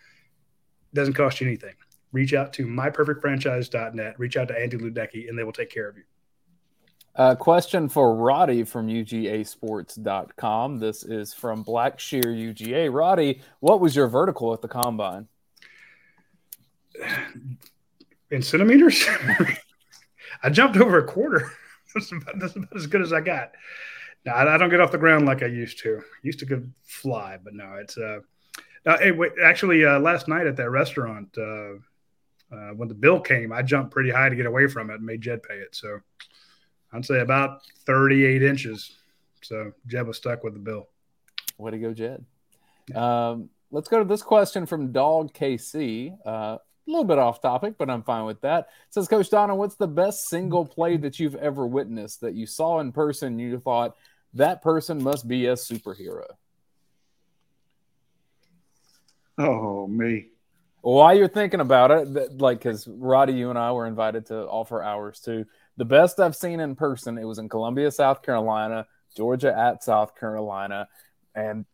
[0.92, 1.74] It doesn't cost you anything.
[2.12, 5.98] Reach out to myperfectfranchise.net, reach out to Andy Ludecki, and they will take care of
[5.98, 6.04] you.
[7.14, 10.78] Uh, question for Radi from UGAsports.com.
[10.78, 12.88] This is from Blackshear UGA.
[12.90, 15.26] Radi, what was your vertical at the combine?
[18.30, 19.04] In centimeters?
[20.42, 21.52] I jumped over a quarter.
[21.94, 23.50] That's about, that's about, as good as I got.
[24.24, 26.00] No, I, don't get off the ground like I used to.
[26.22, 28.20] Used to could fly, but no, it's uh.
[28.86, 31.72] Now, hey, wait, actually, uh, last night at that restaurant, uh,
[32.52, 35.04] uh, when the bill came, I jumped pretty high to get away from it and
[35.04, 35.74] made Jed pay it.
[35.74, 35.98] So
[36.92, 38.96] I'd say about 38 inches.
[39.42, 40.88] So Jed was stuck with the bill.
[41.58, 42.24] Way to go, Jed.
[42.94, 46.16] Um, let's go to this question from Dog KC.
[46.24, 48.68] Uh, a little bit off topic, but I'm fine with that.
[48.88, 52.46] It says Coach Donnan, what's the best single play that you've ever witnessed that you
[52.46, 53.38] saw in person?
[53.38, 53.96] You thought
[54.34, 56.26] that person must be a superhero.
[59.38, 60.28] Oh, me.
[60.82, 64.82] While you're thinking about it, like, because Radi, you and I were invited to offer
[64.82, 65.46] ours too
[65.80, 67.16] the best I've seen in person.
[67.16, 70.86] It was in Columbia, South Carolina, Georgia at South Carolina,
[71.34, 71.64] and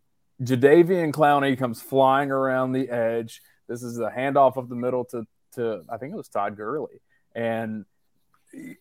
[0.40, 3.42] Jadeveon Clowney comes flying around the edge.
[3.66, 5.26] This is a handoff of the middle to
[5.57, 7.00] to I think it was Todd Gurley,
[7.34, 7.84] and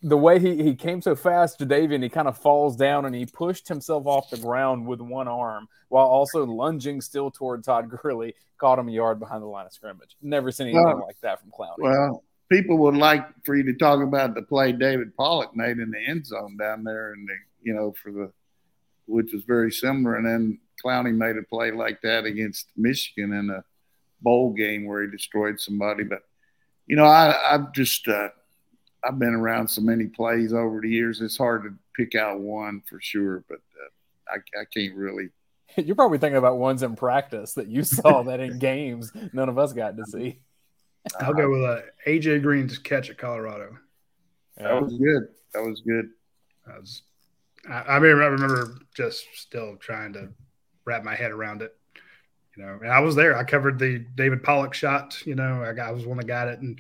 [0.04, 3.26] the way he, he came so fast, Jadeveon, he kind of falls down and he
[3.26, 8.36] pushed himself off the ground with one arm while also lunging still toward Todd Gurley,
[8.60, 10.16] caught him a yard behind the line of scrimmage.
[10.22, 11.80] Never seen anything well, like that from Clowney.
[11.80, 15.92] Well, people would like for you to talk about the play David Pollack made in
[15.92, 18.32] the end zone down there, and the you know for the
[19.08, 20.16] which was very similar.
[20.16, 23.64] And then Clowney made a play like that against Michigan in a
[24.22, 26.04] bowl game where he destroyed somebody.
[26.04, 26.24] But
[26.88, 28.30] you know, I, I've just uh,
[29.04, 31.22] I've been around so many plays over the years.
[31.22, 35.30] It's hard to pick out one for sure, but uh, I, I can't really.
[35.78, 39.58] You're probably thinking about ones in practice that you saw that in games none of
[39.58, 40.40] us got to see.
[41.20, 43.78] I'll go with uh, AJ Green's catch at Colorado.
[44.58, 45.28] That was good.
[45.54, 46.10] That was good.
[46.68, 47.04] I, was,
[47.70, 50.30] I, I mean, I remember just still trying to
[50.86, 51.76] wrap my head around it.
[52.56, 53.38] You know, and I was there.
[53.38, 55.22] I covered the David Pollack shot.
[55.26, 56.80] You know, I, got, I was one that got it, and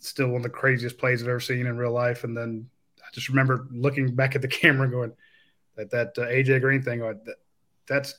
[0.00, 2.24] still one of the craziest plays I've ever seen in real life.
[2.24, 2.68] And then
[2.98, 5.12] I just remember looking back at the camera, going,
[5.76, 7.36] "That that uh, AJ Green thing, that,
[7.86, 8.14] that's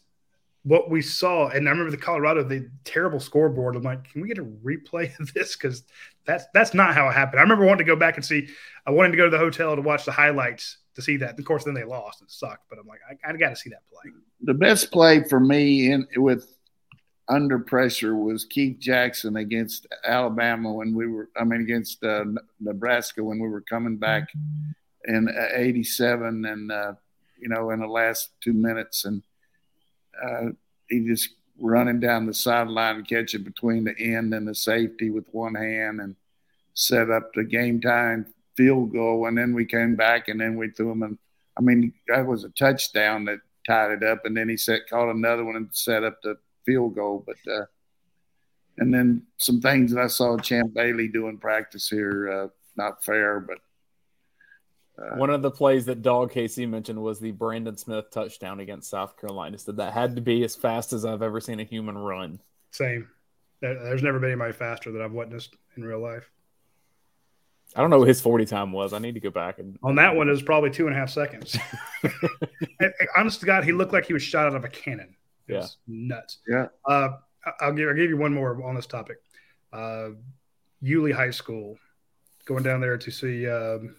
[0.64, 3.76] what we saw, and I remember the Colorado, the terrible scoreboard.
[3.76, 5.56] I'm like, can we get a replay of this?
[5.56, 5.84] Because
[6.26, 7.40] that's that's not how it happened.
[7.40, 8.48] I remember wanting to go back and see.
[8.86, 11.38] I wanted to go to the hotel to watch the highlights to see that.
[11.38, 12.70] Of course, then they lost and sucked.
[12.70, 14.12] But I'm like, I, I got to see that play.
[14.42, 16.56] The best play for me in with
[17.28, 21.30] under pressure was Keith Jackson against Alabama when we were.
[21.36, 22.26] I mean, against uh,
[22.60, 24.30] Nebraska when we were coming back
[25.06, 26.94] in '87, and uh,
[27.40, 29.24] you know, in the last two minutes and
[30.22, 30.50] uh,
[30.88, 35.26] he just running down the sideline and catch between the end and the safety with
[35.32, 36.16] one hand and
[36.74, 39.28] set up the game time field goal.
[39.28, 41.04] And then we came back and then we threw him.
[41.04, 41.18] And
[41.58, 44.26] I mean, that was a touchdown that tied it up.
[44.26, 47.24] And then he set, caught another one and set up the field goal.
[47.26, 47.66] But, uh,
[48.78, 53.04] and then some things that I saw Champ Bailey do in practice here, uh, not
[53.04, 53.60] fair, but
[55.02, 58.90] uh, One of the plays that Dog KC mentioned was the Brandon Smith touchdown against
[58.90, 59.58] South Carolina.
[59.58, 62.40] Said that had to be as fast as I've ever seen a human run.
[62.72, 63.10] Same.
[63.62, 66.30] There's never been anybody faster that I've witnessed in real life.
[67.76, 68.92] I don't know what his 40 time was.
[68.92, 70.28] I need to go back and on that one.
[70.28, 71.58] It was probably two and a half seconds.
[73.16, 75.16] honest to God, he looked like he was shot out of a cannon.
[75.48, 75.68] It Yeah.
[75.88, 76.40] nuts.
[76.48, 76.68] Yeah.
[76.86, 77.10] Uh,
[77.46, 79.18] I- I'll give I'll give you one more on this topic.
[79.72, 80.10] Uh,
[80.82, 81.78] Yulee High School,
[82.46, 83.96] going down there to see um,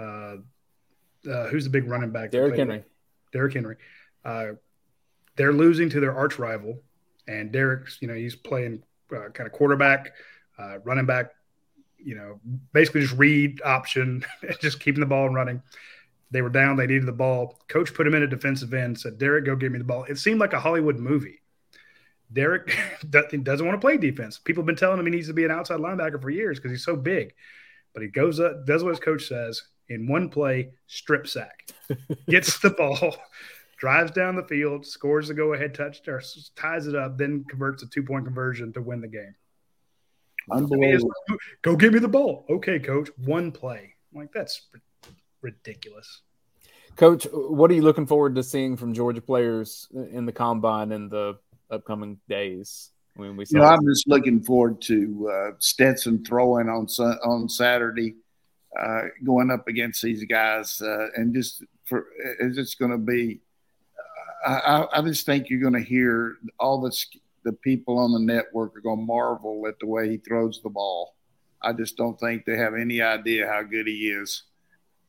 [0.00, 0.36] uh,
[1.30, 2.30] uh, who's the big running back?
[2.30, 2.82] Derrick Henry.
[3.32, 3.76] Derrick Henry.
[4.24, 4.52] Uh,
[5.36, 6.82] they're losing to their arch rival,
[7.26, 8.82] and Derrick's, you know, he's playing
[9.14, 10.12] uh, kind of quarterback,
[10.58, 11.32] uh, running back,
[11.98, 12.40] you know,
[12.72, 14.24] basically just read option,
[14.60, 15.62] just keeping the ball running.
[16.30, 17.58] They were down, they needed the ball.
[17.68, 20.04] Coach put him in a defensive end, said, Derrick, go give me the ball.
[20.04, 21.42] It seemed like a Hollywood movie.
[22.32, 22.76] Derrick
[23.10, 24.38] doesn't want to play defense.
[24.38, 26.70] People have been telling him he needs to be an outside linebacker for years because
[26.70, 27.34] he's so big.
[27.92, 31.68] But he goes up, does what his coach says in one play, strip sack,
[32.28, 33.16] gets the ball,
[33.78, 36.22] drives down the field, scores the go ahead touch, or
[36.56, 39.34] ties it up, then converts a two point conversion to win the game.
[40.50, 41.12] I mean, it's Unbelievable.
[41.62, 42.46] go give me the ball.
[42.48, 43.94] Okay, coach, one play.
[44.12, 44.80] I'm like, that's ri-
[45.42, 46.22] ridiculous.
[46.96, 51.08] Coach, what are you looking forward to seeing from Georgia players in the combine in
[51.08, 51.38] the
[51.70, 52.90] upcoming days?
[53.16, 56.86] When we You know, I'm just looking forward to uh, Stetson throwing on
[57.24, 58.16] on Saturday,
[58.78, 62.06] uh, going up against these guys, uh, and just for
[62.40, 63.40] it's just going to be.
[64.46, 66.96] I, I- just think you're going to hear all the
[67.44, 70.70] the people on the network are going to marvel at the way he throws the
[70.70, 71.14] ball.
[71.62, 74.44] I just don't think they have any idea how good he is,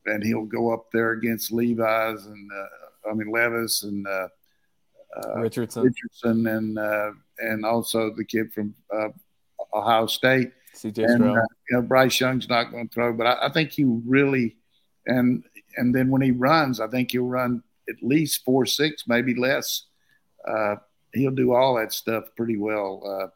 [0.06, 4.06] and he'll go up there against Levi's and uh, I mean Levis and.
[4.06, 4.28] Uh,
[5.14, 9.08] uh, Richardson, Richardson and uh, and also the kid from uh,
[9.74, 10.52] Ohio State.
[10.74, 11.38] CJ And Stroud.
[11.38, 14.56] uh, you know, Bryce Young's not going to throw, but I, I think he really
[15.06, 15.44] and
[15.76, 19.86] and then when he runs, I think he'll run at least four six, maybe less.
[20.46, 20.76] Uh,
[21.14, 23.28] he'll do all that stuff pretty well, uh,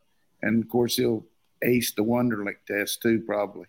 [0.47, 1.27] and of course he'll
[1.63, 3.67] ace the Wonderlic test too, probably.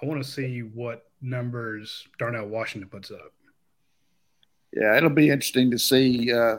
[0.00, 3.32] I want to see what numbers Darnell Washington puts up.
[4.72, 6.32] Yeah, it'll be interesting to see.
[6.32, 6.58] Uh,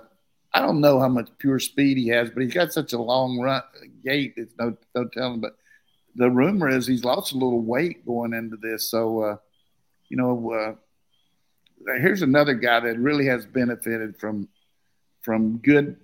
[0.54, 3.40] I don't know how much pure speed he has, but he's got such a long
[3.40, 3.62] run
[4.04, 4.34] gait.
[4.36, 5.42] It's no no telling.
[5.42, 5.56] But
[6.20, 8.92] the rumor is he's lost a little weight going into this.
[8.92, 9.38] So, uh,
[10.10, 14.50] you know, uh, here's another guy that really has benefited from
[15.22, 15.98] from good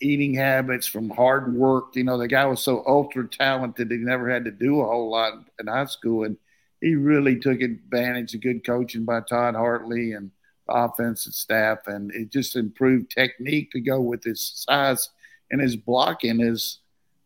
[0.00, 1.94] eating habits, from hard work.
[1.94, 5.10] You know, the guy was so ultra talented he never had to do a whole
[5.10, 6.36] lot in high school, and
[6.80, 10.30] he really took advantage of good coaching by Todd Hartley and
[10.66, 15.10] the offensive staff, and it just improved technique to go with his size
[15.50, 16.80] and his blocking is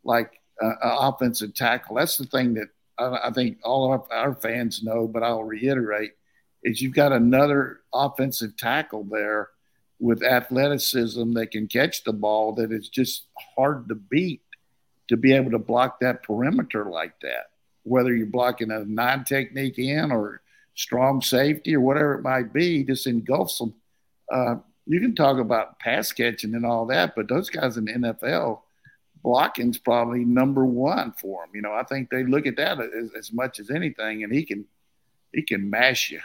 [0.05, 1.97] like uh, offensive tackle.
[1.97, 6.13] That's the thing that I, I think all of our, fans know, but I'll reiterate
[6.63, 9.49] is you've got another offensive tackle there
[9.99, 13.25] with athleticism that can catch the ball that is just
[13.57, 14.43] hard to beat
[15.09, 17.51] to be able to block that perimeter like that.
[17.83, 20.41] Whether you're blocking a nine technique in or
[20.75, 23.75] strong safety or whatever it might be, just engulfs them.
[24.33, 24.57] Uh,
[24.87, 28.61] you can talk about pass catching and all that, but those guys in the NFL,
[29.23, 31.51] blocking's probably number one for him.
[31.55, 34.45] You know, I think they look at that as, as much as anything, and he
[34.45, 34.65] can
[35.33, 36.21] he can mash you.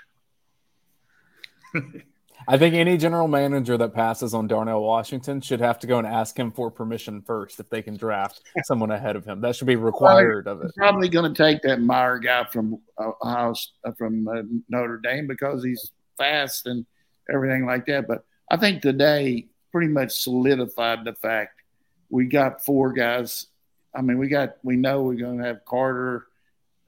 [2.48, 6.06] I think any general manager that passes on Darnell Washington should have to go and
[6.06, 9.42] ask him for permission first if they can draft someone ahead of him.
[9.42, 10.72] That should be required of it.
[10.78, 15.64] Probably going to take that Mayer guy from Ohio, uh, from uh, Notre Dame because
[15.64, 16.86] he's fast and
[17.34, 18.08] everything like that.
[18.08, 21.62] But I think today pretty much solidified the fact
[22.10, 23.48] we got four guys.
[23.94, 26.28] I mean, we got we know we're going to have Carter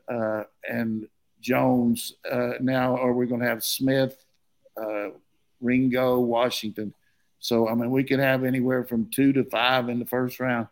[0.07, 1.07] uh, and
[1.41, 4.23] Jones uh, now, or we're going to have Smith,
[4.75, 5.09] uh,
[5.61, 6.93] Ringo, Washington.
[7.39, 10.67] So I mean, we could have anywhere from two to five in the first round.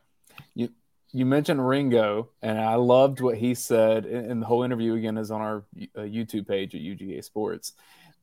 [0.53, 0.69] You
[1.11, 4.05] you mentioned Ringo, and I loved what he said.
[4.05, 5.63] And the whole interview again is on our
[5.95, 7.73] uh, YouTube page at UGA Sports.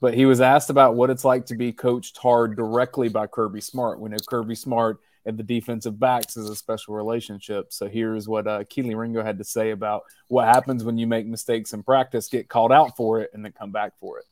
[0.00, 3.60] But he was asked about what it's like to be coached hard directly by Kirby
[3.60, 4.00] Smart.
[4.00, 7.72] We know Kirby Smart and the defensive backs is a special relationship.
[7.72, 11.26] So here's what uh, Kelee Ringo had to say about what happens when you make
[11.26, 14.24] mistakes in practice, get called out for it, and then come back for it.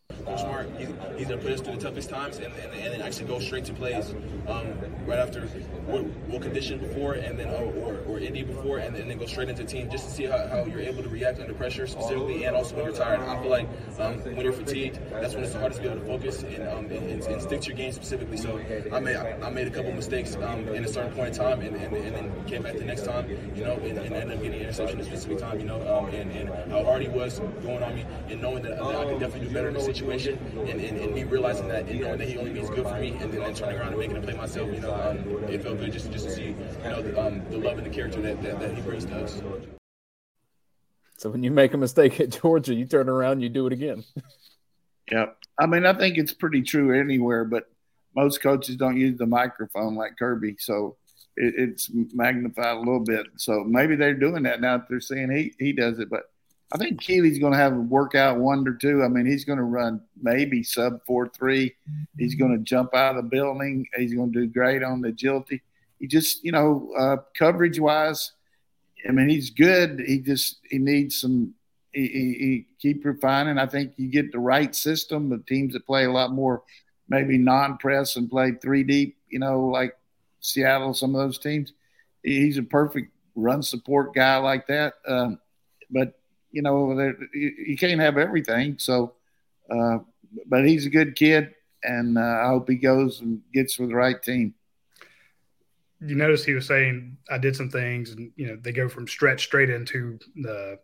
[1.16, 3.38] He's, going to put us through the toughest times and, and, and then actually go
[3.38, 4.14] straight to plays
[4.49, 4.66] um,
[5.07, 5.49] right after
[5.86, 9.18] we'll, we'll condition before and then or, or, or Indy before and, then- and then
[9.18, 11.86] go straight into team just to see how, how you're able to react under pressure
[11.86, 13.20] specifically and also when you're tired.
[13.20, 13.68] I feel like
[13.99, 16.68] um, when you're fatigued, that's when it's the hardest to be able to focus and,
[16.68, 18.36] um, and, stick to your game specifically.
[18.36, 18.61] So
[18.93, 21.76] I made I made a couple mistakes um, in a certain point in time, and,
[21.76, 24.55] and, and then came back the next time, you know, and, and ended up getting
[24.55, 27.39] an interception at a specific time, you know, um, and, and how hard he was
[27.62, 30.39] going on me, and knowing that, that I could definitely do better in the situation,
[30.68, 33.11] and, and, and me realizing that, and knowing that he only means good for me,
[33.20, 35.78] and then, then turning around and making a play myself, you know, um, it felt
[35.78, 38.43] good just, just to see, you know, the, um, the love and the character that,
[38.43, 39.43] that, that he brings to us.
[41.18, 43.74] So when you make a mistake at Georgia, you turn around, and you do it
[43.74, 44.03] again.
[45.12, 45.26] Yeah,
[45.59, 47.70] I mean, I think it's pretty true anywhere, but
[48.15, 50.97] most coaches don't use the microphone like Kirby, so
[51.37, 53.27] it, it's magnified a little bit.
[53.37, 54.79] So maybe they're doing that now.
[54.79, 56.25] That they're saying he he does it, but
[56.73, 59.03] I think Kelee's going to have a workout wonder too.
[59.03, 61.75] I mean, he's going to run maybe sub four three.
[62.17, 63.87] He's going to jump out of the building.
[63.97, 65.63] He's going to do great on the agility.
[65.99, 68.33] He just, you know, uh, coverage wise,
[69.09, 70.01] I mean, he's good.
[70.07, 71.55] He just he needs some.
[71.93, 73.59] He, he, he keep refining.
[73.59, 75.29] I think you get the right system.
[75.29, 76.63] The teams that play a lot more,
[77.11, 79.19] maybe non-press and play three deep.
[79.29, 79.97] You know, like
[80.41, 81.75] Seattle, some of those teams.
[82.23, 84.95] He's a perfect run support guy like that.
[85.07, 85.39] Um,
[85.91, 86.15] but
[86.53, 88.77] you know, you can't have everything.
[88.79, 89.15] So,
[89.71, 89.99] uh,
[90.47, 93.95] but he's a good kid, and uh, I hope he goes and gets with the
[93.95, 94.55] right team.
[96.01, 99.07] You notice he was saying, "I did some things," and you know, they go from
[99.07, 100.79] stretch straight into the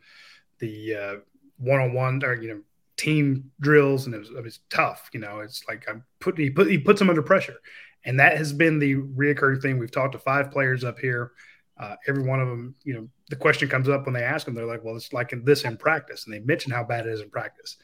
[0.59, 1.17] the uh,
[1.59, 2.61] one-on-one or you know
[2.97, 5.11] team drills, and it was, it was tough.
[5.13, 7.57] You know, it's like I put he put he puts them under pressure,
[8.05, 9.79] and that has been the reoccurring thing.
[9.79, 11.33] We've talked to five players up here.
[11.79, 14.55] Uh, every one of them, you know, the question comes up when they ask them,
[14.55, 16.25] they're like, well, it's like in this in practice.
[16.25, 17.77] And they mention how bad it is in practice.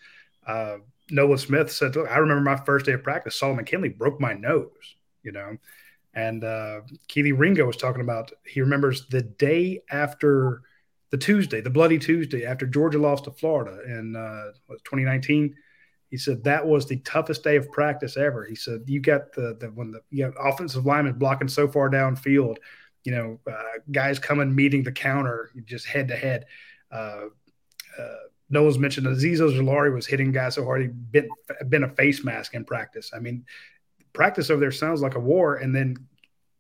[0.47, 0.79] Uh,
[1.11, 4.97] Nolan Smith said, I remember my first day of practice, Solomon Kindley broke my nose,
[5.23, 5.59] you know.
[6.15, 10.63] And uh, Kelee Ringo was talking about, he remembers the day after
[11.13, 15.55] the Tuesday, the bloody Tuesday after Georgia lost to Florida in uh, 2019.
[16.11, 18.45] He said that was the toughest day of practice ever.
[18.45, 21.89] He said you got the, the when the you got offensive linemen blocking so far
[21.89, 22.57] downfield–
[23.05, 26.47] you know, uh, guys coming meeting the counter just head to head.
[26.91, 27.27] Uh,
[27.99, 28.17] uh,
[28.49, 31.29] Nolan's mentioned Azeez Ojulari was hitting guys so hard he been
[31.69, 33.11] been a face mask in practice.
[33.15, 33.45] I mean,
[34.13, 35.97] practice over there sounds like a war, and then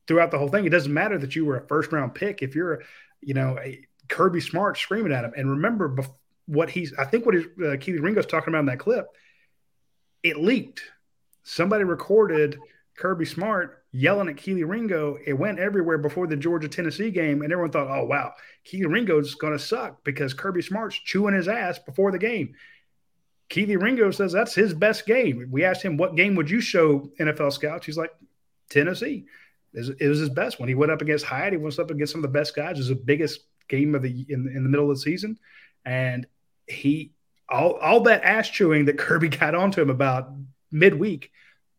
[0.08, 2.54] throughout the whole thing, it doesn't matter that you were a first round pick if
[2.54, 2.82] you're,
[3.20, 5.32] you know, a Kirby Smart screaming at him.
[5.36, 5.96] And remember
[6.46, 9.06] what he's, I think what he's, uh, Kelee Ringo's talking about in that clip,
[10.22, 10.82] it leaked.
[11.42, 12.58] Somebody recorded
[12.96, 15.18] Kirby Smart yelling at Kelee Ringo.
[15.24, 18.32] It went everywhere before the Georgia Tennessee game, and everyone thought, "Oh wow,
[18.64, 22.54] Kelee Ringo's going to suck because Kirby Smart's chewing his ass before the game."
[23.50, 25.48] Kelee Ringo says that's his best game.
[25.50, 28.12] We asked him, "What game would you show NFL scouts?" He's like,
[28.70, 29.26] "Tennessee."
[29.74, 30.68] It was his best one.
[30.68, 31.54] He went up against Hyatt.
[31.54, 32.76] He went up against some of the best guys.
[32.76, 33.40] It was the biggest
[33.72, 35.38] game of the in, in the middle of the season,
[35.84, 36.26] and
[36.66, 37.12] he
[37.48, 40.32] all all that ass chewing that Kirby got onto him about
[40.70, 41.30] midweek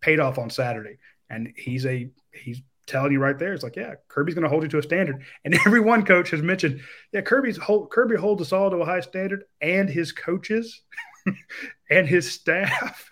[0.01, 0.97] paid off on Saturday.
[1.29, 3.53] And he's a he's telling you right there.
[3.53, 5.23] It's like, yeah, Kirby's going to hold you to a standard.
[5.45, 6.81] And every one coach has mentioned,
[7.11, 10.81] yeah, Kirby's hold, Kirby holds us all to a high standard, and his coaches
[11.89, 13.09] and his staff.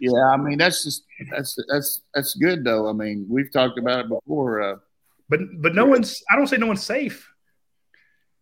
[0.00, 2.88] yeah, I mean that's just that's that's that's good though.
[2.88, 4.62] I mean, we've talked about it before.
[4.62, 4.76] Uh,
[5.28, 6.22] but but no one's.
[6.30, 7.28] I don't say no one's safe.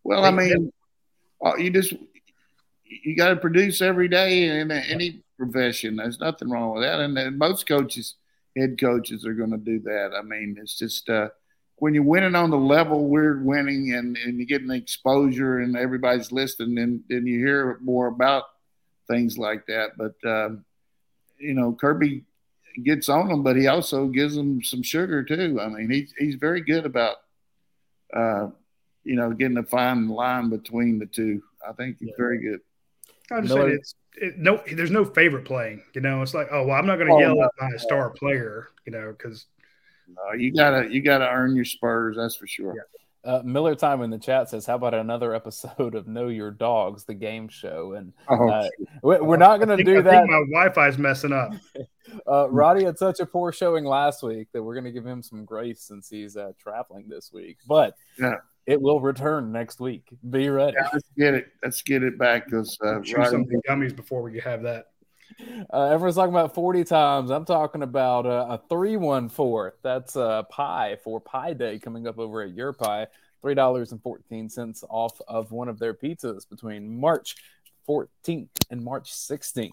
[0.05, 0.71] Well, I mean,
[1.43, 1.93] uh, you just
[2.85, 5.95] you got to produce every day in any profession.
[5.95, 8.13] There's nothing wrong with that, and, and most coaches
[8.55, 10.11] head coaches are going to do that.
[10.15, 11.29] I mean, it's just uh,
[11.77, 16.31] when you're winning on the level we're winning and, and you're getting exposure and everybody's
[16.31, 18.43] listening, and then you hear more about
[19.07, 19.97] things like that.
[19.97, 20.65] But, um,
[21.37, 22.23] you know, Kirby
[22.83, 25.59] gets on them, but he also gives them some sugar too.
[25.59, 27.17] I mean, he's, he's very good about,
[28.15, 28.47] uh,
[29.05, 31.41] you know, getting a fine line between the two.
[31.67, 32.15] I think he's yeah.
[32.17, 32.59] very good.
[33.31, 35.83] I just Miller, it's it, no, there's no favorite playing.
[35.93, 38.09] You know, it's like, oh well, I'm not going to oh, yell at my star
[38.09, 38.69] player.
[38.85, 39.45] You know, because
[40.07, 42.17] no, you gotta you gotta earn your spurs.
[42.17, 42.75] That's for sure.
[42.75, 42.81] Yeah.
[43.25, 47.05] Uh, Miller Time in the chat says, "How about another episode of Know Your Dogs,
[47.05, 48.69] the game show?" And oh, uh,
[49.01, 50.27] we're not going to do I that.
[50.27, 51.53] my Wi-Fi's messing up.
[52.27, 55.23] uh, Radi had such a poor showing last week that we're going to give him
[55.23, 57.57] some grace since he's uh, traveling this week.
[57.67, 58.35] But yeah.
[58.65, 60.07] It will return next week.
[60.29, 60.75] Be ready.
[60.79, 61.47] Yeah, let's get it.
[61.63, 64.87] Let's get it back because uh, right some gummies before we have that.
[65.73, 67.29] Uh, everyone's talking about 40 times.
[67.29, 69.75] I'm talking about uh, a 3 1 4.
[69.83, 73.07] That's uh, pie for Pie Day coming up over at Your Pie.
[73.43, 77.35] $3.14 off of one of their pizzas between March
[77.87, 79.71] 14th and March 16th.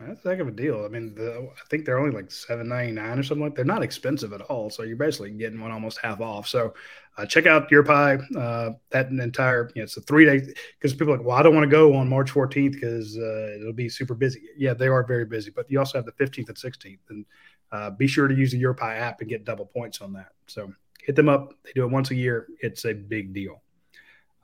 [0.00, 0.84] That's a heck of a deal.
[0.84, 3.56] I mean, the, I think they're only like seven ninety nine or something like.
[3.56, 6.46] They're not expensive at all, so you're basically getting one almost half off.
[6.46, 6.72] So,
[7.16, 8.18] uh, check out Your Pie.
[8.36, 11.42] Uh, that entire, you know, it's a three day because people are like, well, I
[11.42, 14.42] don't want to go on March fourteenth because uh, it'll be super busy.
[14.56, 17.26] Yeah, they are very busy, but you also have the fifteenth and sixteenth, and
[17.72, 20.28] uh, be sure to use the Pie app and get double points on that.
[20.46, 20.72] So,
[21.02, 21.54] hit them up.
[21.64, 22.46] They do it once a year.
[22.60, 23.62] It's a big deal.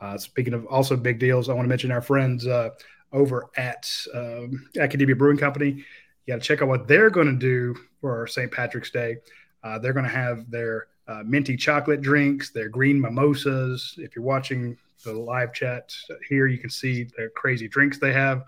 [0.01, 2.71] Uh, speaking of also big deals, I want to mention our friends uh,
[3.15, 5.85] over at um, Akademia Brewing Company.
[6.27, 8.51] You got to check out what they're going to do for St.
[8.51, 9.17] Patrick's Day.
[9.63, 13.95] Uh, they're going to have their uh, minty chocolate drinks, their green mimosas.
[13.99, 15.95] If you're watching the live chat
[16.29, 18.45] here, you can see the crazy drinks they have.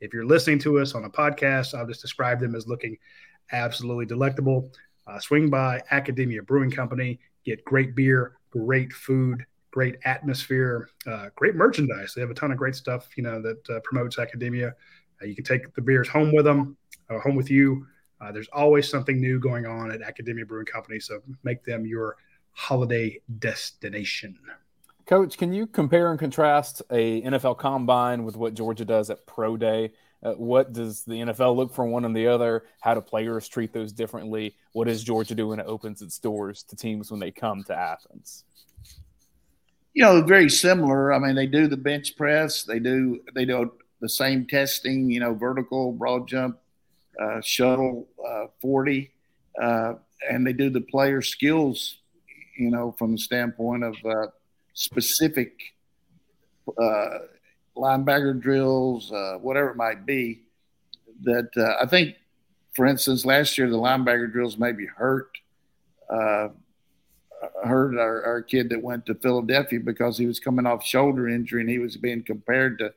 [0.00, 2.96] If you're listening to us on a podcast, I'll just describe them as looking
[3.52, 4.70] absolutely delectable.
[5.06, 11.54] Uh, swing by Akademia Brewing Company, get great beer, great food, great atmosphere, uh, great
[11.54, 12.12] merchandise.
[12.14, 14.74] They have a ton of great stuff, you know, that uh, promotes academia.
[15.22, 16.76] Uh, you can take the beers home with them,
[17.08, 17.86] uh, home with you.
[18.20, 22.16] Uh, there's always something new going on at Akademia Brewing Company, so make them your
[22.52, 24.38] holiday destination.
[25.06, 29.56] Coach, can you compare and contrast a NFL Combine with what Georgia does at Pro
[29.56, 29.92] Day?
[30.22, 32.64] Uh, what does the NFL look for one and the other?
[32.80, 34.54] How do players treat those differently?
[34.72, 37.74] What does Georgia do when it opens its doors to teams when they come to
[37.74, 38.44] Athens?
[39.92, 41.12] You know, very similar.
[41.12, 42.62] I mean, they do the bench press.
[42.62, 45.10] They do they do the same testing.
[45.10, 46.58] You know, vertical, broad jump,
[47.20, 49.10] uh, shuttle, uh, forty,
[49.60, 49.94] uh,
[50.28, 51.98] and they do the player skills.
[52.56, 54.26] You know, from the standpoint of uh,
[54.74, 55.58] specific
[56.78, 57.18] uh,
[57.76, 60.42] linebacker drills, uh, whatever it might be.
[61.22, 62.14] That I think,
[62.74, 65.36] for instance, last year the linebacker drills maybe hurt
[67.64, 71.60] heard our, our kid that went to Philadelphia because he was coming off shoulder injury
[71.60, 72.92] and he was being compared to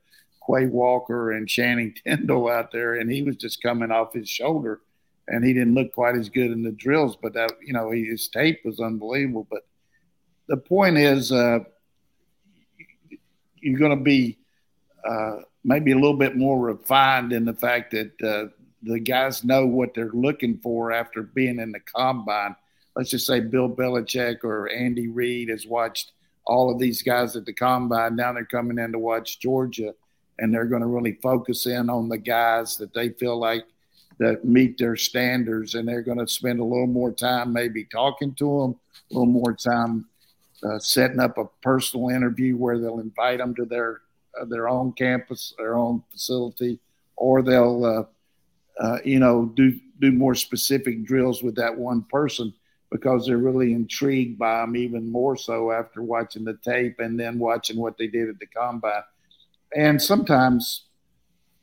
[0.45, 4.81] Quay Walker and Channing Tindall out there, and he was just coming off his shoulder,
[5.27, 7.15] and he didn't look quite as good in the drills.
[7.15, 9.47] But that you know his tape was unbelievable.
[9.49, 9.65] But
[10.47, 11.59] the point is, uh,
[13.55, 14.37] you're going to be
[15.07, 18.51] uh, maybe a little bit more refined in the fact that uh,
[18.81, 22.55] the guys know what they're looking for after being in the combine
[22.95, 26.11] let's just say Bill Belichick or Andy Reid has watched
[26.45, 28.15] all of these guys at the combine.
[28.15, 29.93] Now they're coming in to watch Georgia,
[30.39, 33.65] and they're going to really focus in on the guys that they feel like
[34.19, 38.33] that meet their standards, and they're going to spend a little more time maybe talking
[38.35, 38.75] to them,
[39.11, 40.05] a little more time
[40.63, 44.01] uh, setting up a personal interview where they'll invite them to their
[44.39, 46.79] uh, their own campus, their own facility,
[47.15, 48.03] or they'll uh,
[48.83, 52.53] uh you know do do more specific drills with that one person
[52.93, 57.39] because they're really intrigued by them even more so after watching the tape and then
[57.39, 59.01] watching what they did at the combine.
[59.75, 60.85] And sometimes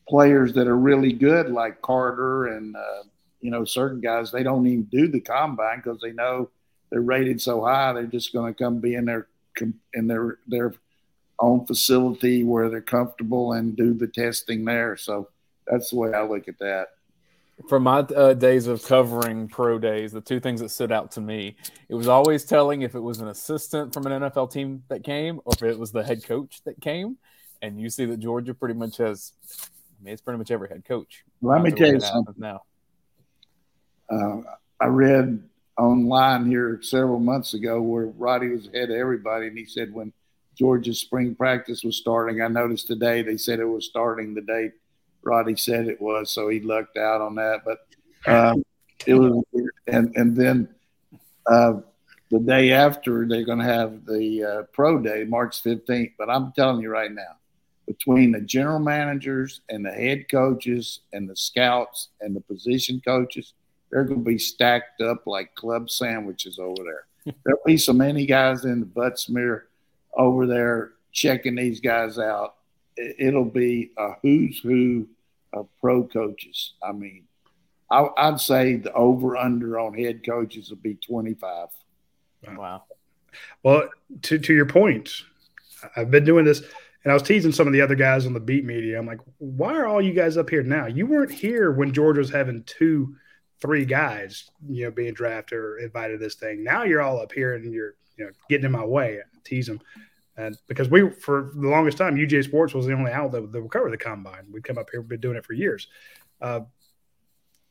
[0.09, 3.05] players that are really good, like Carter and uh,
[3.41, 6.51] you know certain guys, they don't even do the combine because they know
[6.91, 7.93] they're rated so high.
[7.93, 9.29] They're just going to come be in their
[9.95, 10.75] in their their
[11.39, 14.97] own facility where they're comfortable and do the testing there.
[14.97, 15.29] So
[15.69, 16.89] that's the way I look at that
[17.69, 21.21] from my uh, days of covering pro days, the two things that stood out to
[21.21, 21.57] me,
[21.89, 25.41] it was always telling if it was an assistant from an NFL team that came
[25.45, 27.19] or if it was the head coach that came.
[27.63, 29.33] And you see that Georgia pretty much has,
[30.01, 31.25] I mean, it's pretty much every head coach.
[31.43, 32.35] Let me tell you something.
[32.39, 32.63] Now,
[34.11, 34.41] uh,
[34.81, 35.43] I read
[35.79, 40.13] online here several months ago where Radi was ahead of everybody, and he said when
[40.57, 44.73] Georgia's spring practice was starting, I noticed today they said it was starting the date
[45.25, 47.61] Radi said it was, so he lucked out on that.
[47.65, 47.79] But
[48.31, 48.65] um,
[49.07, 49.45] it was,
[49.87, 50.69] and and then
[51.47, 51.75] uh,
[52.31, 56.13] the day after they're going to have the uh, pro day, March fifteenth.
[56.19, 57.37] But I'm telling you right now,
[57.87, 63.55] between the general managers and the head coaches and the scouts and the position coaches,
[63.91, 67.35] they're going to be stacked up like club sandwiches over there.
[67.45, 69.63] There'll be so many guys in the Butts-Mehre
[70.15, 72.55] over there checking these guys out
[72.97, 75.09] it'll be a who's who
[75.53, 76.75] of pro coaches.
[76.83, 77.25] I mean,
[77.91, 81.69] I, would say the over under on head coaches will be 25.
[82.57, 82.85] Wow.
[83.63, 83.89] Well,
[84.23, 85.11] to, to your point,
[85.97, 86.63] I've been doing this
[87.03, 88.99] and I was teasing some of the other guys on the beat media.
[88.99, 90.87] I'm like, why are all you guys up here now?
[90.87, 93.17] You weren't here when Georgia was having two,
[93.61, 96.63] three guys, you know, being drafted or invited to this thing.
[96.63, 99.19] Now you're all up here and you're, you know, getting in my way.
[99.19, 99.81] I tease them.
[100.41, 103.71] And because we, for the longest time, UGA Sports was the only outlet that would
[103.71, 104.47] cover the combine.
[104.51, 105.89] We'd come up here, we've been doing it for years.
[106.41, 106.61] Uh,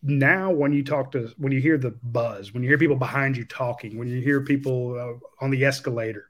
[0.04, 3.36] now, when you talk to, when you hear the buzz, when you hear people behind
[3.36, 6.28] you talking, when you hear people uh, on the escalator,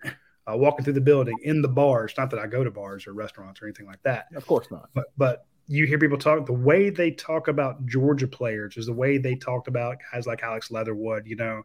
[0.49, 3.13] uh, walking through the building, in the bars, not that I go to bars or
[3.13, 4.27] restaurants or anything like that.
[4.35, 4.89] Of course not.
[4.93, 8.93] But, but you hear people talk the way they talk about Georgia players is the
[8.93, 11.61] way they talked about guys like Alex Leatherwood, you know,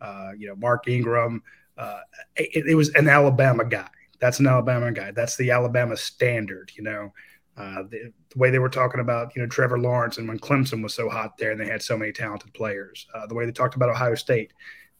[0.00, 1.42] uh, you know Mark Ingram.
[1.76, 2.00] Uh,
[2.36, 3.88] it, it, was an Alabama guy.
[4.24, 5.10] That's an Alabama guy.
[5.10, 7.12] That's the Alabama standard, you know.
[7.58, 10.82] Uh, the, the, way they were talking about, you know, Trevor Lawrence and when Clemson
[10.82, 13.06] was so hot there and they had so many talented players.
[13.14, 14.54] Uh, the way they talked about Ohio State.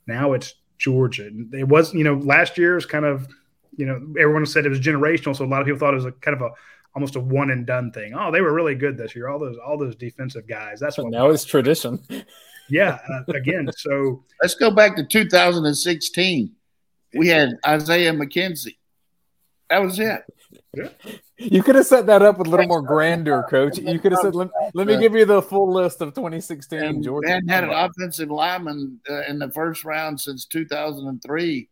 [0.06, 1.30] Now it's Georgia.
[1.54, 3.26] It was, you know, last year's kind of,
[3.74, 6.04] you know, everyone said it was generational, so a lot of people thought it was
[6.04, 6.50] a kind of a
[6.94, 8.12] almost a one and done thing.
[8.14, 9.30] Oh, they were really good this year.
[9.30, 10.80] All those all those defensive guys.
[10.80, 11.98] That's what now it's tradition.
[12.70, 12.98] Yeah.
[13.10, 16.50] Uh, again, so let's go back to 2016.
[17.14, 18.76] We had Isaiah McKenzie.
[19.74, 20.22] That was it.
[20.72, 20.88] Yeah.
[21.36, 23.76] You could have set that up with a little more grandeur, coach.
[23.76, 27.02] You could have said, let, let me give you the full list of 2016 and
[27.02, 27.28] Georgia.
[27.28, 31.68] hadn't had an offensive lineman uh, in the first round since 2003.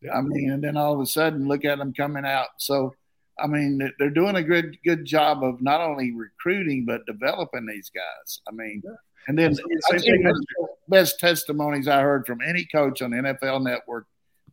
[0.00, 0.12] Yeah.
[0.14, 2.48] I mean, and then all of a sudden, look at them coming out.
[2.56, 2.94] So,
[3.38, 7.90] I mean, they're doing a good good job of not only recruiting but developing these
[7.90, 8.40] guys.
[8.48, 8.92] I mean, yeah.
[9.28, 14.06] and then the best testimonies I heard from any coach on the NFL Network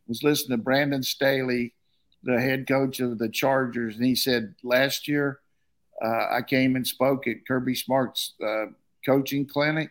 [0.06, 1.72] was listening to Brandon Staley
[2.22, 5.40] the head coach of the Chargers, and he said last year
[6.02, 8.66] uh, I came and spoke at Kirby Smart's uh,
[9.04, 9.90] coaching clinic,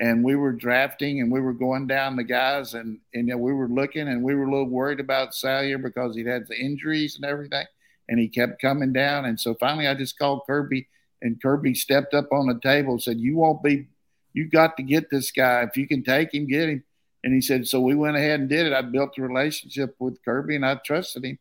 [0.00, 3.38] and we were drafting and we were going down the guys, and and you know,
[3.38, 6.58] we were looking and we were a little worried about Salyer because he'd had the
[6.58, 7.66] injuries and everything,
[8.08, 10.88] and he kept coming down, and so finally I just called Kirby,
[11.22, 13.88] and Kirby stepped up on the table and said, "You won't be,
[14.32, 16.84] you got to get this guy if you can take him, get him."
[17.24, 18.72] And he said, so we went ahead and did it.
[18.72, 21.38] I built a relationship with Kirby and I trusted him.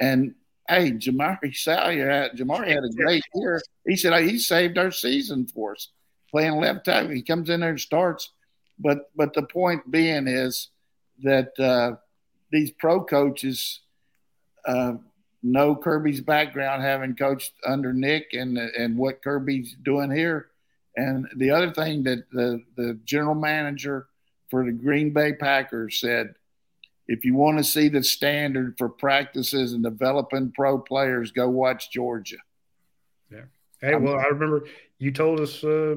[0.00, 0.34] And
[0.68, 3.60] hey, Jamaree Salyer, had, Jamaree had a great year.
[3.86, 5.88] He said he saved our season for us
[6.30, 7.10] playing left tackle.
[7.10, 8.32] He comes in there and starts.
[8.78, 10.68] But but the point being is
[11.22, 11.96] that uh,
[12.50, 13.80] these pro coaches
[14.64, 14.94] uh,
[15.42, 20.46] know Kirby's background, having coached under Nick and and what Kirby's doing here.
[20.96, 24.06] And the other thing that the the general manager
[24.48, 26.34] for the Green Bay Packers said
[27.10, 31.90] if you want to see the standard for practices and developing pro players, go watch
[31.90, 32.36] Georgia.
[33.32, 33.46] Yeah.
[33.80, 34.66] Hey, well, I remember
[34.98, 35.96] you told us uh,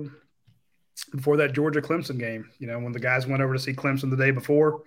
[1.11, 4.09] before that Georgia Clemson game, you know, when the guys went over to see Clemson
[4.09, 4.81] the day before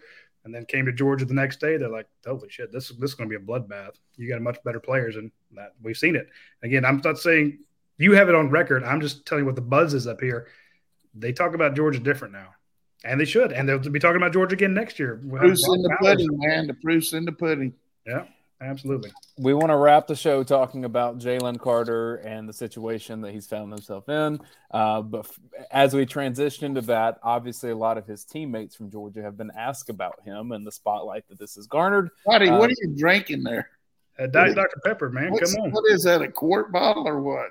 [0.45, 3.15] and then came to Georgia the next day, they're like, holy shit, this, this is
[3.15, 3.95] going to be a bloodbath.
[4.17, 6.27] You got much better players, and that we've seen it.
[6.65, 7.61] Again, I'm not saying
[7.99, 8.83] you have it on record.
[8.83, 10.49] I'm just telling you what the buzz is up here.
[11.15, 12.49] They talk about Georgia different now.
[13.07, 13.53] And they should.
[13.53, 15.17] And they'll be talking about Georgia again next year.
[15.17, 16.67] Proof's in the pudding, man.
[16.67, 17.73] The proof's in the pudding.
[18.07, 18.25] Yeah,
[18.61, 19.13] absolutely.
[19.39, 23.47] We want to wrap the show talking about Jalen Carter and the situation that he's
[23.47, 24.41] found himself in.
[24.71, 25.39] Uh, but f-
[25.71, 29.53] as we transition to that, obviously a lot of his teammates from Georgia have been
[29.57, 32.11] asked about him and the spotlight that this has garnered.
[32.25, 33.71] Buddy, uh, what are you drinking there?
[34.19, 34.81] Uh, Diet Dr.
[34.85, 35.31] Pepper, man.
[35.31, 35.71] What's, Come on.
[35.71, 36.23] What is that?
[36.23, 37.51] A quart bottle or what?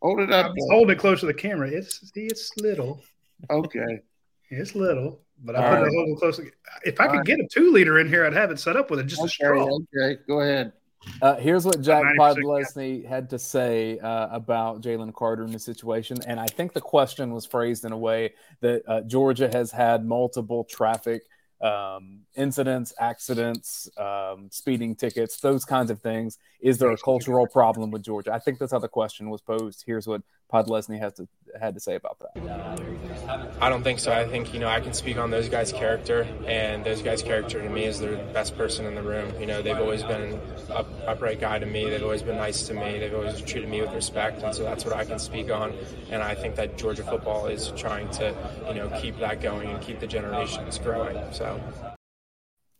[0.00, 0.52] Hold it up.
[0.70, 1.68] Hold it close to the camera.
[1.68, 3.02] It's it's little.
[3.50, 4.00] Okay.
[4.50, 5.86] It's little, but I All put right.
[5.86, 6.40] it a little close.
[6.84, 7.26] If I All could right.
[7.26, 9.26] get a two liter in here, I'd have it set up with it just okay,
[9.26, 9.78] a straw.
[9.96, 10.72] Okay, go ahead.
[11.20, 16.16] Uh, here's what Jack Podlesny had to say uh, about Jalen Carter in the situation,
[16.26, 20.04] and I think the question was phrased in a way that uh, Georgia has had
[20.04, 21.22] multiple traffic
[21.60, 26.38] um, incidents, accidents, um, speeding tickets, those kinds of things.
[26.60, 28.32] Is there a cultural problem with Georgia?
[28.32, 29.82] I think that's how the question was posed.
[29.86, 30.22] Here's what
[30.54, 31.26] Podlesny has to
[31.60, 33.54] had to say about that.
[33.60, 34.12] I don't think so.
[34.12, 37.60] I think you know I can speak on those guys' character, and those guys' character
[37.60, 39.32] to me is the best person in the room.
[39.40, 40.40] You know, they've always been an
[40.70, 41.90] up, upright guy to me.
[41.90, 43.00] They've always been nice to me.
[43.00, 45.74] They've always treated me with respect, and so that's what I can speak on.
[46.10, 48.32] And I think that Georgia football is trying to
[48.68, 51.18] you know keep that going and keep the generations growing.
[51.32, 51.60] So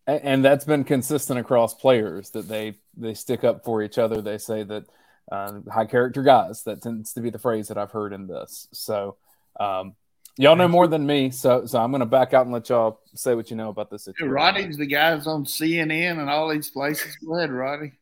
[0.06, 4.22] and that's been consistent across players that they they stick up for each other.
[4.22, 4.84] They say that
[5.30, 6.62] uh, high character guys.
[6.64, 8.68] That tends to be the phrase that I've heard in this.
[8.72, 9.16] So
[9.58, 9.94] um,
[10.36, 11.30] y'all know more than me.
[11.30, 13.90] So so I'm going to back out and let y'all say what you know about
[13.90, 14.34] this situation.
[14.34, 17.16] Radi's the guys on CNN and all these places.
[17.24, 17.92] Go ahead, Radi.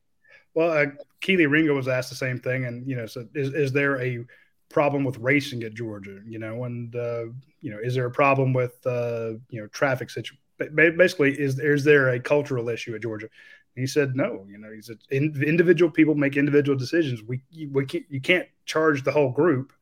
[0.55, 0.87] Well, uh,
[1.23, 4.25] Kelee Ringo was asked the same thing, and you know, so is is there a
[4.69, 6.21] problem with racing at Georgia?
[6.27, 7.25] You know, and uh,
[7.61, 10.39] you know, is there a problem with uh, you know traffic situation?
[10.75, 13.29] basically, is is there a cultural issue at Georgia?
[13.75, 14.47] He said no.
[14.49, 17.23] You know, he said in, individual people make individual decisions.
[17.23, 19.73] We we can't, you can't charge the whole group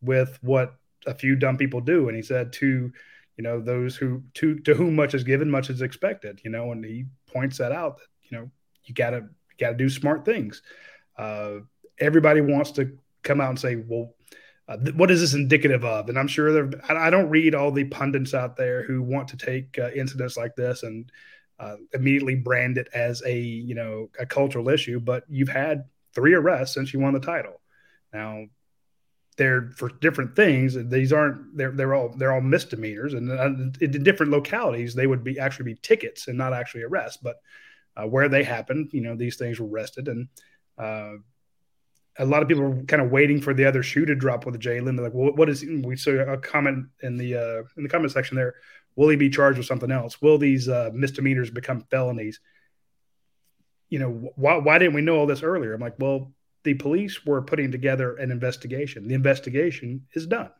[0.00, 0.74] with what
[1.06, 2.08] a few dumb people do.
[2.08, 2.92] And he said to
[3.36, 6.40] you know those who to to whom much is given, much is expected.
[6.44, 8.50] You know, and he points that out that you know
[8.84, 9.28] you gotta
[9.58, 10.62] gotta do smart things.
[11.16, 11.60] Uh,
[11.98, 14.14] everybody wants to come out and say, well,
[14.68, 16.08] uh, th- what is this indicative of?
[16.08, 16.80] And I'm sure there.
[16.88, 20.36] I, I, don't read all the pundits out there who want to take uh, incidents
[20.36, 21.10] like this and
[21.58, 25.00] uh, immediately brand it as a you know a cultural issue.
[25.00, 25.84] But you've had
[26.14, 27.60] three arrests since you won the title.
[28.12, 28.44] Now,
[29.36, 30.76] they're for different things.
[30.88, 33.50] These aren't they're they're all they're all misdemeanors, and uh,
[33.80, 37.18] in different localities they would be actually be tickets and not actually arrests.
[37.22, 37.36] But
[37.96, 40.28] uh, where they happened, you know, these things were arrested, and
[40.78, 41.14] uh,
[42.18, 44.60] a lot of people were kind of waiting for the other shoe to drop with
[44.60, 44.96] Jalen.
[44.96, 45.64] They're like, well, what is?
[45.64, 48.56] We saw a comment in the uh, in the comment section there.
[48.96, 50.20] Will he be charged with something else?
[50.20, 52.40] Will these uh, misdemeanors become felonies?
[53.88, 55.74] You know, why why didn't we know all this earlier?
[55.74, 56.32] I'm like, well,
[56.64, 59.08] the police were putting together an investigation.
[59.08, 60.50] The investigation is done,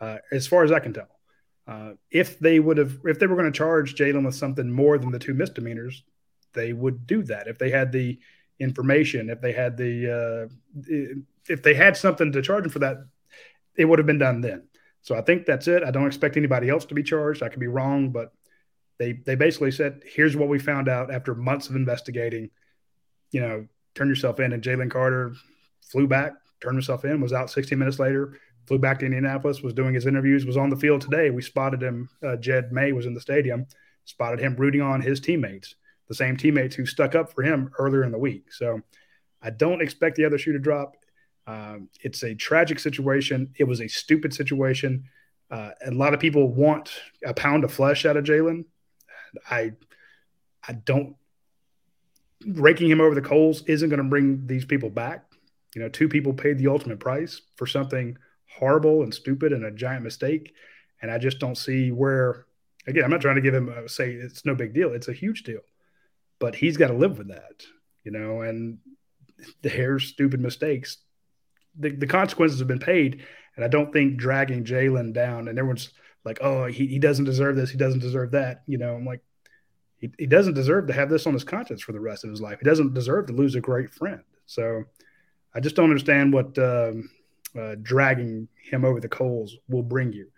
[0.00, 1.08] uh, as far as I can tell.
[1.66, 4.98] Uh, if they would have, if they were going to charge Jalen with something more
[4.98, 6.02] than the two misdemeanors,
[6.52, 7.46] they would do that.
[7.46, 8.18] If they had the
[8.58, 10.82] information, if they had the, uh,
[11.48, 12.98] if they had something to charge him for that,
[13.76, 14.68] it would have been done then.
[15.04, 15.84] So I think that's it.
[15.84, 17.42] I don't expect anybody else to be charged.
[17.42, 18.32] I could be wrong, but
[18.98, 22.50] they they basically said, "Here's what we found out after months of investigating."
[23.30, 24.52] You know, turn yourself in.
[24.52, 25.34] And Jalen Carter
[25.82, 29.74] flew back, turned himself in, was out 16 minutes later, flew back to Indianapolis, was
[29.74, 31.30] doing his interviews, was on the field today.
[31.30, 32.08] We spotted him.
[32.22, 33.66] Uh, Jed May was in the stadium,
[34.04, 35.74] spotted him rooting on his teammates,
[36.08, 38.52] the same teammates who stuck up for him earlier in the week.
[38.52, 38.80] So
[39.42, 40.96] I don't expect the other shoe to drop.
[41.46, 43.52] Um, it's a tragic situation.
[43.58, 45.04] It was a stupid situation.
[45.50, 46.90] Uh, a lot of people want
[47.24, 48.64] a pound of flesh out of Jalen.
[49.50, 49.72] I
[50.66, 51.16] I don't
[52.46, 55.24] raking him over the coals isn't going to bring these people back.
[55.74, 58.16] You know, two people paid the ultimate price for something
[58.48, 60.54] horrible and stupid and a giant mistake.
[61.02, 62.46] And I just don't see where,
[62.86, 64.92] again, I'm not trying to give him a say it's no big deal.
[64.92, 65.60] It's a huge deal,
[66.38, 67.64] but he's got to live with that,
[68.04, 68.78] you know, and
[69.62, 70.98] there's stupid mistakes.
[71.78, 73.22] The, the consequences have been paid.
[73.56, 75.90] And I don't think dragging Jalen down and everyone's
[76.24, 77.70] like, oh, he, he doesn't deserve this.
[77.70, 78.62] He doesn't deserve that.
[78.66, 79.20] You know, I'm like,
[79.98, 82.40] he, he doesn't deserve to have this on his conscience for the rest of his
[82.40, 82.58] life.
[82.60, 84.22] He doesn't deserve to lose a great friend.
[84.46, 84.84] So
[85.54, 87.10] I just don't understand what um,
[87.58, 90.28] uh, dragging him over the coals will bring you.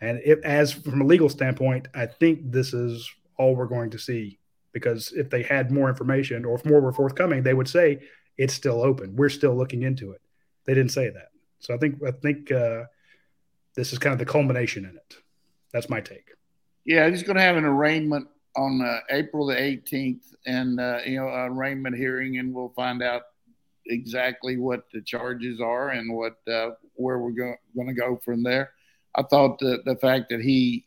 [0.00, 3.98] And if, as from a legal standpoint, I think this is all we're going to
[3.98, 4.38] see
[4.72, 8.00] because if they had more information or if more were forthcoming, they would say
[8.36, 9.16] it's still open.
[9.16, 10.20] We're still looking into it.
[10.68, 11.30] They didn't say that.
[11.60, 12.84] So I think I think uh,
[13.74, 15.16] this is kind of the culmination in it.
[15.72, 16.28] That's my take.
[16.84, 21.16] Yeah, he's going to have an arraignment on uh, April the 18th, and uh, you
[21.16, 23.22] know, arraignment hearing, and we'll find out
[23.86, 27.56] exactly what the charges are and what uh, where we're going
[27.86, 28.72] to go from there.
[29.14, 30.84] I thought the the fact that he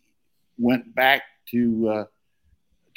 [0.59, 2.05] went back to uh,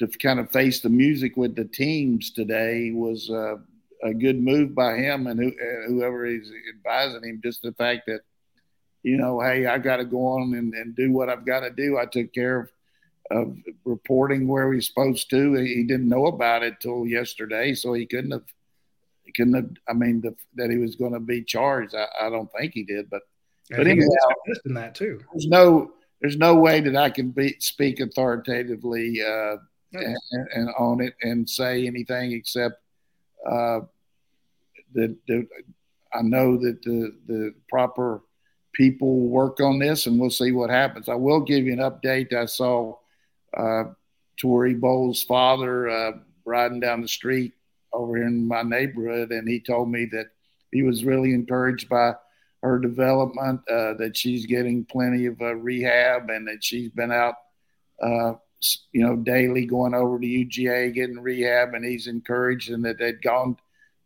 [0.01, 3.57] to kind of face the music with the teams today was uh,
[4.05, 5.53] a good move by him and who,
[5.89, 7.41] whoever is advising him.
[7.43, 8.21] Just the fact that
[9.03, 11.71] you know, hey, I got to go on and, and do what I've got to
[11.71, 11.99] do.
[11.99, 12.69] I took care of
[13.31, 15.55] of reporting where he's supposed to.
[15.55, 18.45] He didn't know about it till yesterday, so he couldn't have.
[19.23, 19.71] He couldn't have.
[19.89, 21.95] I mean, the, that he was going to be charged.
[21.95, 23.23] I, I, don't think he did, but
[23.71, 24.09] and but anyhow,
[24.67, 25.21] in that too.
[25.33, 25.93] There's no.
[26.21, 29.57] There's no way that I can be, speak authoritatively uh,
[29.93, 30.17] and,
[30.55, 32.77] and, on it and say anything except
[33.51, 33.81] uh,
[34.95, 35.47] that, that
[36.15, 38.23] I know that the the proper
[38.73, 41.09] people work on this, and we'll see what happens.
[41.09, 42.33] I will give you an update.
[42.33, 42.97] I saw
[43.57, 43.85] uh,
[44.41, 46.13] Tory Bowles' father uh,
[46.45, 47.53] riding down the street
[47.93, 50.27] over here in my neighborhood, and he told me that
[50.73, 52.15] he was really encouraged by
[52.63, 57.35] her development, uh, that she's getting plenty of uh, rehab, and that she's been out,
[58.03, 58.35] uh,
[58.93, 63.23] you know, daily going over to UGA getting rehab, and he's encouraged, and that they'd
[63.23, 63.57] gone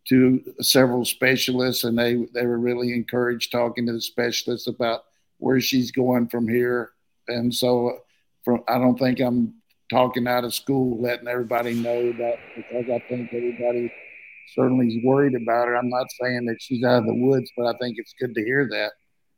[0.09, 5.03] to several specialists, and they they were really encouraged talking to the specialists about
[5.37, 6.91] where she's going from here,
[7.27, 7.99] and so
[8.43, 9.53] from I don't think I'm
[9.91, 13.91] talking out of school, letting everybody know that because I think everybody
[14.55, 15.75] certainly is worried about her.
[15.75, 18.43] I'm not saying that she's out of the woods, but I think it's good to
[18.43, 18.91] hear that.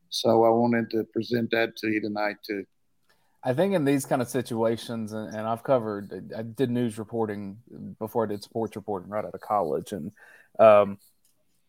[0.09, 2.65] So I wanted to present that to you tonight too.
[3.43, 7.57] I think in these kind of situations, and, and, I've covered, I did news reporting
[7.97, 10.11] before I did sports reporting right out of college, and
[10.59, 10.97] um,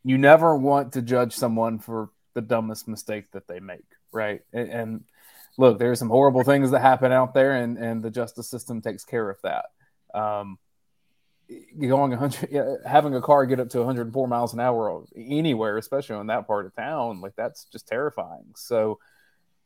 [0.05, 4.41] you never want to judge someone for the dumbest mistake that they make, right?
[4.53, 5.05] And, and
[5.59, 9.05] look, there's some horrible things that happen out there, and and the justice system takes
[9.05, 9.67] care of that.
[10.15, 10.59] Um,
[11.79, 16.29] going 100, having a car get up to 104 miles an hour anywhere, especially in
[16.29, 18.53] that part of town, like that's just terrifying.
[18.57, 18.99] So,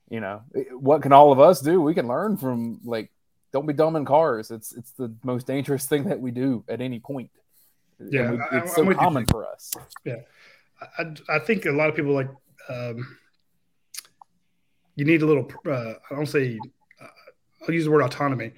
[0.08, 0.42] you know,
[0.72, 1.80] what can all of us do?
[1.80, 3.10] We can learn from like,
[3.52, 4.50] don't be dumb in cars.
[4.50, 7.30] It's it's the most dangerous thing that we do at any point.
[7.98, 9.26] Yeah, we, it's so common you.
[9.30, 9.72] for us.
[10.04, 10.16] Yeah,
[10.98, 12.28] I, I think a lot of people like.
[12.68, 13.16] Um,
[14.96, 15.50] you need a little.
[15.66, 16.58] Uh, I don't say.
[17.00, 17.06] Uh,
[17.62, 18.52] I'll use the word autonomy.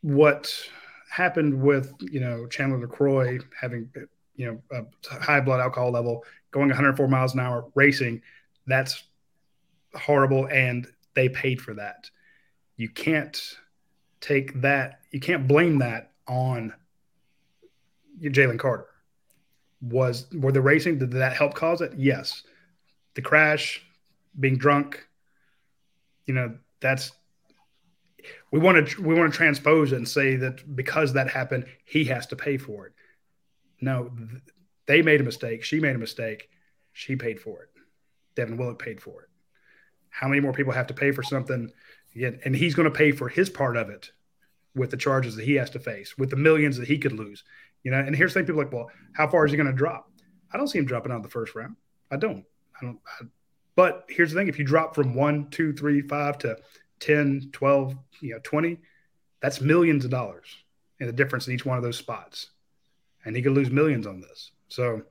[0.00, 0.52] What
[1.10, 3.88] happened with you know Chandler LeCroy having
[4.36, 8.22] you know a high blood alcohol level, going 104 miles an hour, racing.
[8.66, 9.04] That's
[9.94, 12.10] horrible, and they paid for that.
[12.76, 13.40] You can't
[14.20, 15.00] take that.
[15.10, 16.72] You can't blame that on
[18.22, 18.86] Jalen Carter.
[19.80, 20.98] Was were the racing?
[20.98, 21.92] Did that help cause it?
[21.96, 22.42] Yes.
[23.14, 23.82] The crash,
[24.38, 25.06] being drunk,
[26.26, 27.12] you know, that's
[28.50, 32.26] we want to we want to transpose and say that because that happened, he has
[32.28, 32.92] to pay for it.
[33.80, 34.10] No,
[34.86, 35.64] they made a mistake.
[35.64, 36.48] She made a mistake.
[36.92, 37.68] She paid for it.
[38.36, 39.28] Devin Willock paid for it.
[40.08, 41.70] How many more people have to pay for something?
[42.14, 44.10] And he's going to pay for his part of it
[44.74, 47.42] with the charges that he has to face, with the millions that he could lose.
[47.84, 49.72] You know, and here's the thing: people like, well, how far is he going to
[49.72, 50.10] drop?
[50.52, 51.76] I don't see him dropping out of the first round.
[52.10, 52.44] I don't.
[52.80, 52.98] I don't.
[53.06, 53.26] I,
[53.76, 56.56] but here's the thing: if you drop from one, two, three, five to
[57.00, 58.78] 10, 12, you know, 20,
[59.40, 60.46] that's millions of dollars
[61.00, 62.50] and the difference in each one of those spots.
[63.24, 64.52] And he could lose millions on this.
[64.68, 65.02] So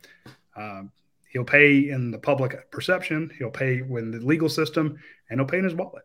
[0.56, 0.92] um,
[1.30, 4.98] he'll pay in the public perception, he'll pay in the legal system,
[5.30, 6.04] and he'll pay in his wallet.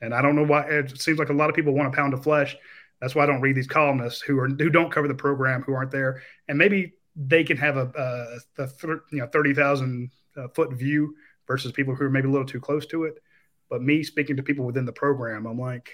[0.00, 2.14] And I don't know why it seems like a lot of people want a pound
[2.14, 2.56] of flesh.
[3.04, 5.74] That's why I don't read these columnists who are who don't cover the program, who
[5.74, 8.68] aren't there, and maybe they can have a, a, a
[9.12, 11.14] you know thirty thousand uh, foot view
[11.46, 13.22] versus people who are maybe a little too close to it.
[13.68, 15.90] But me speaking to people within the program, I'm like,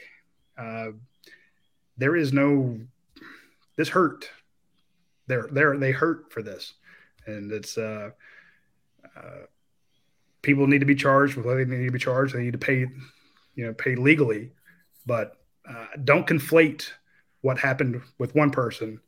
[0.57, 0.91] uh,
[1.97, 2.79] there is no
[3.75, 4.31] this hurt.
[5.27, 6.75] They're they're they hurt for this,
[7.27, 8.11] and it's uh,
[9.17, 9.47] uh,
[10.43, 12.37] people need to be charged with what they need to be charged.
[12.37, 12.87] They need to pay,
[13.57, 14.53] you know, pay legally,
[15.07, 15.39] but
[15.69, 16.93] uh, don't conflate
[17.43, 19.01] what happened with one person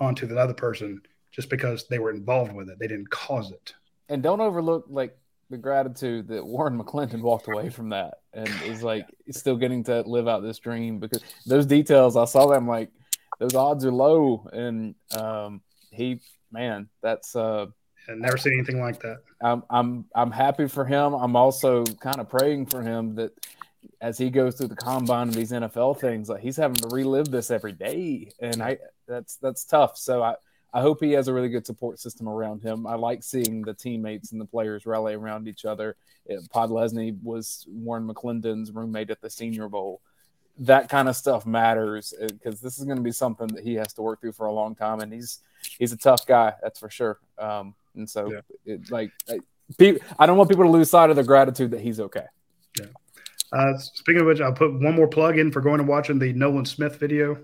[0.00, 1.00] onto the other person
[1.32, 2.78] just because they were involved with it.
[2.78, 3.74] They didn't cause it.
[4.08, 5.16] And don't overlook like
[5.50, 10.00] the gratitude that Warren McClendon walked away from that and is like still getting to
[10.02, 12.90] live out this dream because those details I saw them like
[13.38, 15.60] those odds are low and um,
[15.90, 16.20] he
[16.50, 17.66] man that's uh
[18.08, 19.18] I've never seen anything like that.
[19.42, 21.12] I'm I'm I'm happy for him.
[21.14, 23.32] I'm also kind of praying for him that
[24.00, 27.30] as he goes through the combine and these NFL things, like he's having to relive
[27.30, 29.96] this every day, and I that's that's tough.
[29.96, 30.34] So I
[30.72, 32.86] I hope he has a really good support system around him.
[32.86, 35.96] I like seeing the teammates and the players rally around each other.
[36.54, 40.00] Podlesny was Warren McClendon's roommate at the Senior Bowl.
[40.58, 43.74] That kind of stuff matters because uh, this is going to be something that he
[43.74, 45.40] has to work through for a long time, and he's
[45.78, 47.18] he's a tough guy, that's for sure.
[47.38, 48.40] Um, and so, yeah.
[48.66, 49.40] it, like, I,
[50.18, 52.24] I don't want people to lose sight of the gratitude that he's okay.
[52.78, 52.86] Yeah.
[53.52, 56.32] Uh, speaking of which, I'll put one more plug in for going and watching the
[56.32, 57.38] Nolan Smith video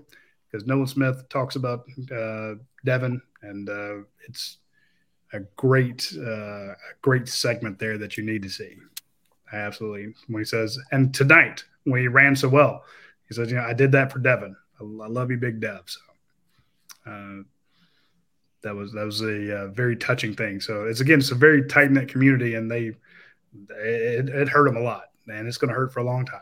[0.51, 1.85] because Nolan Smith talks about
[2.15, 3.95] uh, Devin, and uh,
[4.27, 4.57] it's
[5.33, 8.75] a great, uh, great segment there that you need to see.
[9.51, 12.83] Absolutely, when he says, and tonight when he ran so well,
[13.27, 14.55] he says, "You know, I did that for Devin.
[14.79, 15.99] I, I love you, Big Dev." So
[17.05, 17.43] uh,
[18.63, 20.59] that was that was a uh, very touching thing.
[20.59, 22.91] So it's again, it's a very tight knit community, and they
[23.69, 26.41] it, it hurt them a lot, and it's going to hurt for a long time.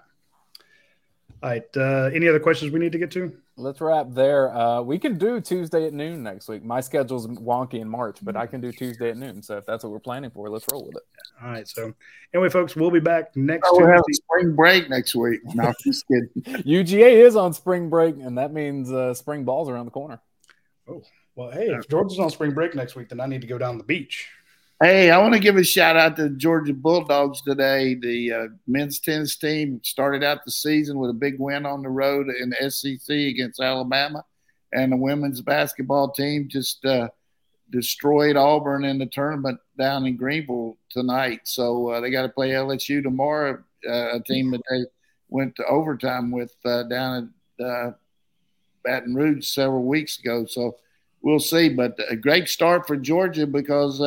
[1.44, 1.66] All right.
[1.76, 3.36] Uh, any other questions we need to get to?
[3.58, 4.56] Let's wrap there.
[4.56, 6.64] Uh, we can do Tuesday at noon next week.
[6.64, 9.42] My schedule's wonky in March, but I can do Tuesday at noon.
[9.42, 11.04] So if that's what we're planning for, let's roll with it.
[11.44, 11.68] All right.
[11.68, 11.94] So
[12.34, 13.68] anyway, folks, we'll be back next.
[13.72, 15.42] Oh, we'll have spring break next week.
[15.54, 16.30] No, just kidding.
[16.64, 20.22] UGA is on spring break, and that means uh, spring balls around the corner.
[20.88, 21.04] Oh
[21.36, 23.78] well, hey, if Georgia's on spring break next week, then I need to go down
[23.78, 24.30] the beach.
[24.82, 27.94] Hey, I want to give a shout out to Georgia Bulldogs today.
[27.94, 31.90] The uh, men's tennis team started out the season with a big win on the
[31.90, 34.26] road in the SEC against Alabama,
[34.74, 37.10] and the women's basketball team just uh,
[37.70, 41.42] destroyed Auburn in the tournament down in Greenville tonight.
[41.44, 44.86] So uh, they got to play LSU tomorrow, uh, a team that they
[45.30, 47.92] went to overtime with uh, down at uh,
[48.84, 50.48] Baton Rouge several weeks ago.
[50.48, 50.78] So
[51.22, 51.70] we'll see.
[51.70, 54.02] But a great start for Georgia because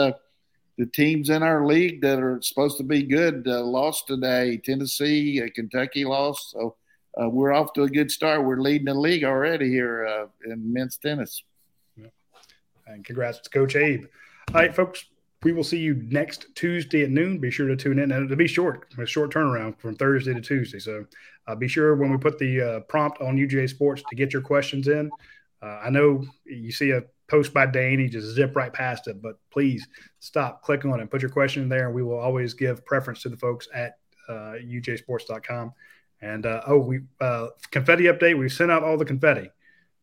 [0.77, 4.57] the teams in our league that are supposed to be good uh, lost today.
[4.57, 6.51] Tennessee, uh, Kentucky lost.
[6.51, 6.77] So
[7.21, 8.45] uh, we're off to a good start.
[8.45, 11.43] We're leading the league already here uh, in men's tennis.
[12.87, 14.05] And congrats to Coach Abe.
[14.49, 15.07] All right, folks.
[15.43, 17.39] We will see you next Tuesday at noon.
[17.39, 18.13] Be sure to tune in.
[18.13, 20.79] And it'll be short, a short turnaround from Thursday to Tuesday.
[20.79, 21.07] So
[21.47, 24.43] uh, be sure when we put the uh, prompt on UGA Sports to get your
[24.43, 25.11] questions in.
[25.63, 29.21] I know you see a post by Dayne, he just zip right past it.
[29.23, 29.87] But please
[30.21, 33.23] stop, click on it, put your question in there, and we will always give preference
[33.23, 33.99] to the folks at
[34.29, 35.73] uh, ugasports.com.
[36.21, 38.39] And uh, oh, we uh, confetti update.
[38.39, 39.51] We sent out all the confetti.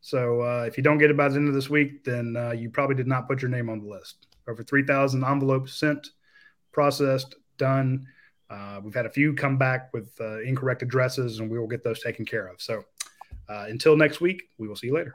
[0.01, 2.51] So uh, if you don't get it by the end of this week, then uh,
[2.51, 4.27] you probably did not put your name on the list.
[4.47, 6.09] Over 3,000 envelopes sent,
[6.71, 8.07] processed, done.
[8.49, 11.83] Uh, we've had a few come back with uh, incorrect addresses, and we will get
[11.83, 12.61] those taken care of.
[12.61, 12.83] So
[13.47, 15.13] uh, until next week, we will see you later.